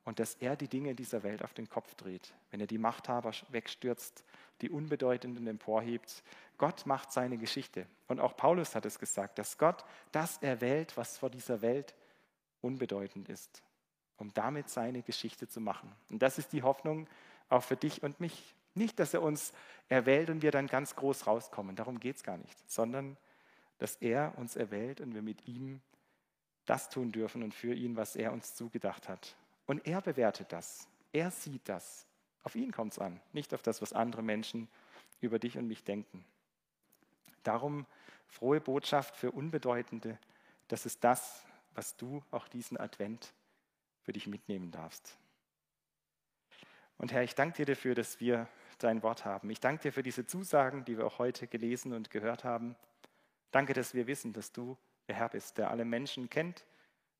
und 0.05 0.19
dass 0.19 0.35
er 0.35 0.55
die 0.55 0.67
Dinge 0.67 0.95
dieser 0.95 1.23
Welt 1.23 1.43
auf 1.43 1.53
den 1.53 1.67
Kopf 1.67 1.95
dreht, 1.95 2.33
wenn 2.51 2.61
er 2.61 2.67
die 2.67 2.77
Machthaber 2.77 3.31
wegstürzt, 3.49 4.23
die 4.61 4.69
Unbedeutenden 4.69 5.47
emporhebt. 5.47 6.23
Gott 6.57 6.85
macht 6.85 7.11
seine 7.11 7.37
Geschichte. 7.37 7.87
Und 8.07 8.19
auch 8.19 8.37
Paulus 8.37 8.75
hat 8.75 8.85
es 8.85 8.99
gesagt, 8.99 9.39
dass 9.39 9.57
Gott 9.57 9.83
das 10.11 10.37
erwählt, 10.37 10.95
was 10.95 11.17
vor 11.17 11.29
dieser 11.29 11.61
Welt 11.61 11.95
unbedeutend 12.61 13.29
ist, 13.29 13.63
um 14.17 14.31
damit 14.33 14.69
seine 14.69 15.01
Geschichte 15.01 15.47
zu 15.47 15.59
machen. 15.59 15.91
Und 16.09 16.21
das 16.21 16.37
ist 16.37 16.53
die 16.53 16.63
Hoffnung 16.63 17.07
auch 17.49 17.63
für 17.63 17.75
dich 17.75 18.03
und 18.03 18.19
mich. 18.19 18.55
Nicht, 18.75 18.99
dass 18.99 19.13
er 19.13 19.21
uns 19.21 19.53
erwählt 19.89 20.29
und 20.29 20.41
wir 20.41 20.51
dann 20.51 20.67
ganz 20.67 20.95
groß 20.95 21.27
rauskommen, 21.27 21.75
darum 21.75 21.99
geht 21.99 22.17
es 22.17 22.23
gar 22.23 22.37
nicht, 22.37 22.69
sondern 22.69 23.17
dass 23.77 23.95
er 23.97 24.37
uns 24.37 24.55
erwählt 24.55 25.01
und 25.01 25.13
wir 25.13 25.21
mit 25.21 25.47
ihm 25.47 25.81
das 26.65 26.89
tun 26.89 27.11
dürfen 27.11 27.43
und 27.43 27.53
für 27.53 27.73
ihn, 27.73 27.95
was 27.95 28.15
er 28.15 28.33
uns 28.33 28.55
zugedacht 28.55 29.07
hat. 29.07 29.35
Und 29.65 29.87
er 29.87 30.01
bewertet 30.01 30.51
das. 30.51 30.87
Er 31.11 31.31
sieht 31.31 31.67
das. 31.67 32.05
Auf 32.43 32.55
ihn 32.55 32.71
kommt 32.71 32.93
es 32.93 32.99
an, 32.99 33.19
nicht 33.33 33.53
auf 33.53 33.63
das, 33.63 33.81
was 33.81 33.93
andere 33.93 34.21
Menschen 34.21 34.67
über 35.19 35.39
dich 35.39 35.57
und 35.57 35.67
mich 35.67 35.83
denken. 35.83 36.23
Darum 37.43 37.85
frohe 38.27 38.61
Botschaft 38.61 39.15
für 39.15 39.31
Unbedeutende, 39.31 40.19
das 40.67 40.85
ist 40.85 41.03
das, 41.03 41.43
was 41.73 41.95
du 41.97 42.23
auch 42.31 42.47
diesen 42.47 42.77
Advent 42.77 43.33
für 44.01 44.13
dich 44.13 44.27
mitnehmen 44.27 44.71
darfst. 44.71 45.17
Und 46.97 47.11
Herr, 47.11 47.23
ich 47.23 47.35
danke 47.35 47.57
dir 47.57 47.65
dafür, 47.65 47.95
dass 47.95 48.19
wir 48.19 48.47
dein 48.77 49.03
Wort 49.03 49.25
haben. 49.25 49.49
Ich 49.49 49.59
danke 49.59 49.83
dir 49.83 49.91
für 49.91 50.03
diese 50.03 50.25
Zusagen, 50.25 50.85
die 50.85 50.97
wir 50.97 51.05
auch 51.05 51.19
heute 51.19 51.47
gelesen 51.47 51.93
und 51.93 52.09
gehört 52.09 52.43
haben. 52.43 52.75
Danke, 53.51 53.73
dass 53.73 53.93
wir 53.93 54.07
wissen, 54.07 54.33
dass 54.33 54.51
du 54.51 54.77
der 55.07 55.15
Herr 55.15 55.29
bist, 55.29 55.57
der 55.57 55.71
alle 55.71 55.85
Menschen 55.85 56.29
kennt 56.29 56.65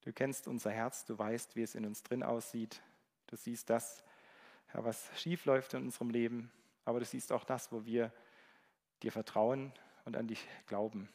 Du 0.06 0.14
kennst 0.14 0.48
unser 0.48 0.70
Herz, 0.70 1.04
du 1.06 1.18
weißt, 1.18 1.56
wie 1.56 1.64
es 1.64 1.74
in 1.74 1.84
uns 1.84 2.04
drin 2.04 2.22
aussieht. 2.22 2.80
Du 3.26 3.36
siehst 3.36 3.72
das, 3.72 4.04
Herr, 4.68 4.86
was 4.86 5.10
schief 5.20 5.46
läuft 5.46 5.74
in 5.74 5.82
unserem 5.82 6.12
Leben, 6.12 6.52
aber 6.86 7.00
du 7.00 7.06
siehst 7.06 7.32
auch 7.32 7.44
das, 7.44 7.72
wo 7.72 7.86
wir 7.86 8.14
dir 9.02 9.12
vertrauen 9.12 9.74
und 10.06 10.16
an 10.16 10.28
dich 10.28 10.48
glauben. 10.68 11.10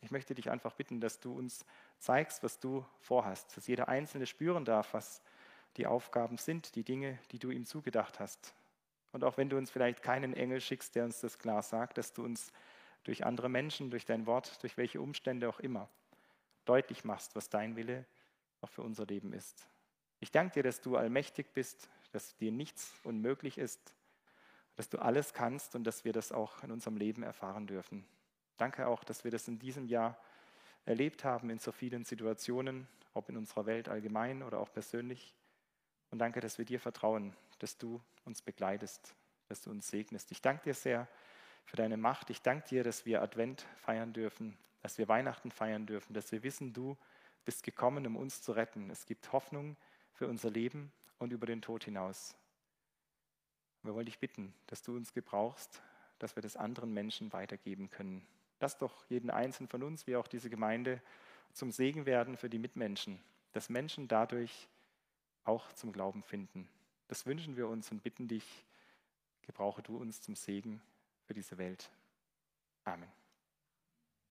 Ich 0.00 0.10
möchte 0.10 0.34
dich 0.34 0.50
einfach 0.50 0.74
bitten, 0.74 1.00
dass 1.00 1.20
du 1.20 1.38
uns 1.38 1.64
zeigst, 2.00 2.42
was 2.42 2.58
du 2.58 2.84
vorhast, 2.98 3.56
dass 3.56 3.68
jeder 3.68 3.88
Einzelne 3.88 4.26
spüren 4.26 4.64
darf, 4.64 4.92
was 4.92 5.22
die 5.76 5.86
Aufgaben 5.86 6.36
sind, 6.36 6.74
die 6.74 6.82
Dinge, 6.82 7.20
die 7.30 7.38
du 7.38 7.50
ihm 7.50 7.64
zugedacht 7.64 8.18
hast. 8.18 8.54
Und 9.12 9.22
auch 9.22 9.36
wenn 9.36 9.48
du 9.48 9.56
uns 9.56 9.70
vielleicht 9.70 10.02
keinen 10.02 10.34
Engel 10.34 10.60
schickst, 10.60 10.96
der 10.96 11.04
uns 11.04 11.20
das 11.20 11.38
klar 11.38 11.62
sagt, 11.62 11.96
dass 11.96 12.12
du 12.12 12.24
uns 12.24 12.50
durch 13.04 13.24
andere 13.24 13.48
Menschen, 13.48 13.88
durch 13.88 14.04
dein 14.04 14.26
Wort, 14.26 14.60
durch 14.64 14.76
welche 14.76 15.00
Umstände 15.00 15.48
auch 15.48 15.60
immer 15.60 15.88
deutlich 16.64 17.04
machst, 17.04 17.36
was 17.36 17.48
dein 17.48 17.76
Wille 17.76 18.04
auch 18.66 18.70
für 18.70 18.82
unser 18.82 19.06
Leben 19.06 19.32
ist. 19.32 19.68
Ich 20.18 20.32
danke 20.32 20.54
dir, 20.54 20.62
dass 20.64 20.80
du 20.80 20.96
allmächtig 20.96 21.52
bist, 21.52 21.88
dass 22.10 22.36
dir 22.36 22.50
nichts 22.50 22.92
unmöglich 23.04 23.58
ist, 23.58 23.94
dass 24.74 24.88
du 24.88 24.98
alles 24.98 25.32
kannst 25.32 25.76
und 25.76 25.84
dass 25.84 26.04
wir 26.04 26.12
das 26.12 26.32
auch 26.32 26.64
in 26.64 26.72
unserem 26.72 26.96
Leben 26.96 27.22
erfahren 27.22 27.68
dürfen. 27.68 28.04
Danke 28.56 28.88
auch, 28.88 29.04
dass 29.04 29.22
wir 29.22 29.30
das 29.30 29.46
in 29.46 29.60
diesem 29.60 29.86
Jahr 29.86 30.18
erlebt 30.84 31.24
haben 31.24 31.48
in 31.50 31.60
so 31.60 31.70
vielen 31.70 32.04
Situationen, 32.04 32.88
ob 33.14 33.28
in 33.28 33.36
unserer 33.36 33.66
Welt 33.66 33.88
allgemein 33.88 34.42
oder 34.42 34.58
auch 34.58 34.72
persönlich. 34.72 35.32
Und 36.10 36.18
danke, 36.18 36.40
dass 36.40 36.58
wir 36.58 36.64
dir 36.64 36.80
vertrauen, 36.80 37.36
dass 37.60 37.78
du 37.78 38.00
uns 38.24 38.42
begleitest, 38.42 39.14
dass 39.48 39.62
du 39.62 39.70
uns 39.70 39.86
segnest. 39.88 40.32
Ich 40.32 40.42
danke 40.42 40.64
dir 40.64 40.74
sehr 40.74 41.06
für 41.64 41.76
deine 41.76 41.96
Macht. 41.96 42.30
Ich 42.30 42.42
danke 42.42 42.66
dir, 42.68 42.82
dass 42.82 43.06
wir 43.06 43.22
Advent 43.22 43.64
feiern 43.76 44.12
dürfen, 44.12 44.58
dass 44.82 44.98
wir 44.98 45.06
Weihnachten 45.06 45.52
feiern 45.52 45.86
dürfen, 45.86 46.14
dass 46.14 46.32
wir 46.32 46.42
wissen, 46.42 46.72
du 46.72 46.96
bist 47.46 47.62
gekommen, 47.62 48.06
um 48.06 48.16
uns 48.16 48.42
zu 48.42 48.52
retten. 48.52 48.90
Es 48.90 49.06
gibt 49.06 49.32
Hoffnung 49.32 49.76
für 50.12 50.28
unser 50.28 50.50
Leben 50.50 50.92
und 51.18 51.32
über 51.32 51.46
den 51.46 51.62
Tod 51.62 51.84
hinaus. 51.84 52.36
Wir 53.82 53.94
wollen 53.94 54.06
dich 54.06 54.18
bitten, 54.18 54.52
dass 54.66 54.82
du 54.82 54.94
uns 54.94 55.14
gebrauchst, 55.14 55.80
dass 56.18 56.36
wir 56.36 56.42
das 56.42 56.56
anderen 56.56 56.92
Menschen 56.92 57.32
weitergeben 57.32 57.88
können. 57.88 58.26
Lass 58.60 58.76
doch 58.76 59.08
jeden 59.08 59.30
Einzelnen 59.30 59.68
von 59.68 59.82
uns, 59.82 60.06
wie 60.06 60.16
auch 60.16 60.26
diese 60.26 60.50
Gemeinde, 60.50 61.00
zum 61.52 61.70
Segen 61.70 62.04
werden 62.04 62.36
für 62.36 62.50
die 62.50 62.58
Mitmenschen, 62.58 63.18
dass 63.52 63.70
Menschen 63.70 64.08
dadurch 64.08 64.68
auch 65.44 65.72
zum 65.72 65.92
Glauben 65.92 66.22
finden. 66.22 66.68
Das 67.08 67.24
wünschen 67.26 67.56
wir 67.56 67.68
uns 67.68 67.90
und 67.90 68.02
bitten 68.02 68.28
dich, 68.28 68.64
gebrauche 69.42 69.82
du 69.82 69.96
uns 69.96 70.20
zum 70.20 70.34
Segen 70.34 70.82
für 71.24 71.34
diese 71.34 71.56
Welt. 71.56 71.90
Amen. 72.84 73.25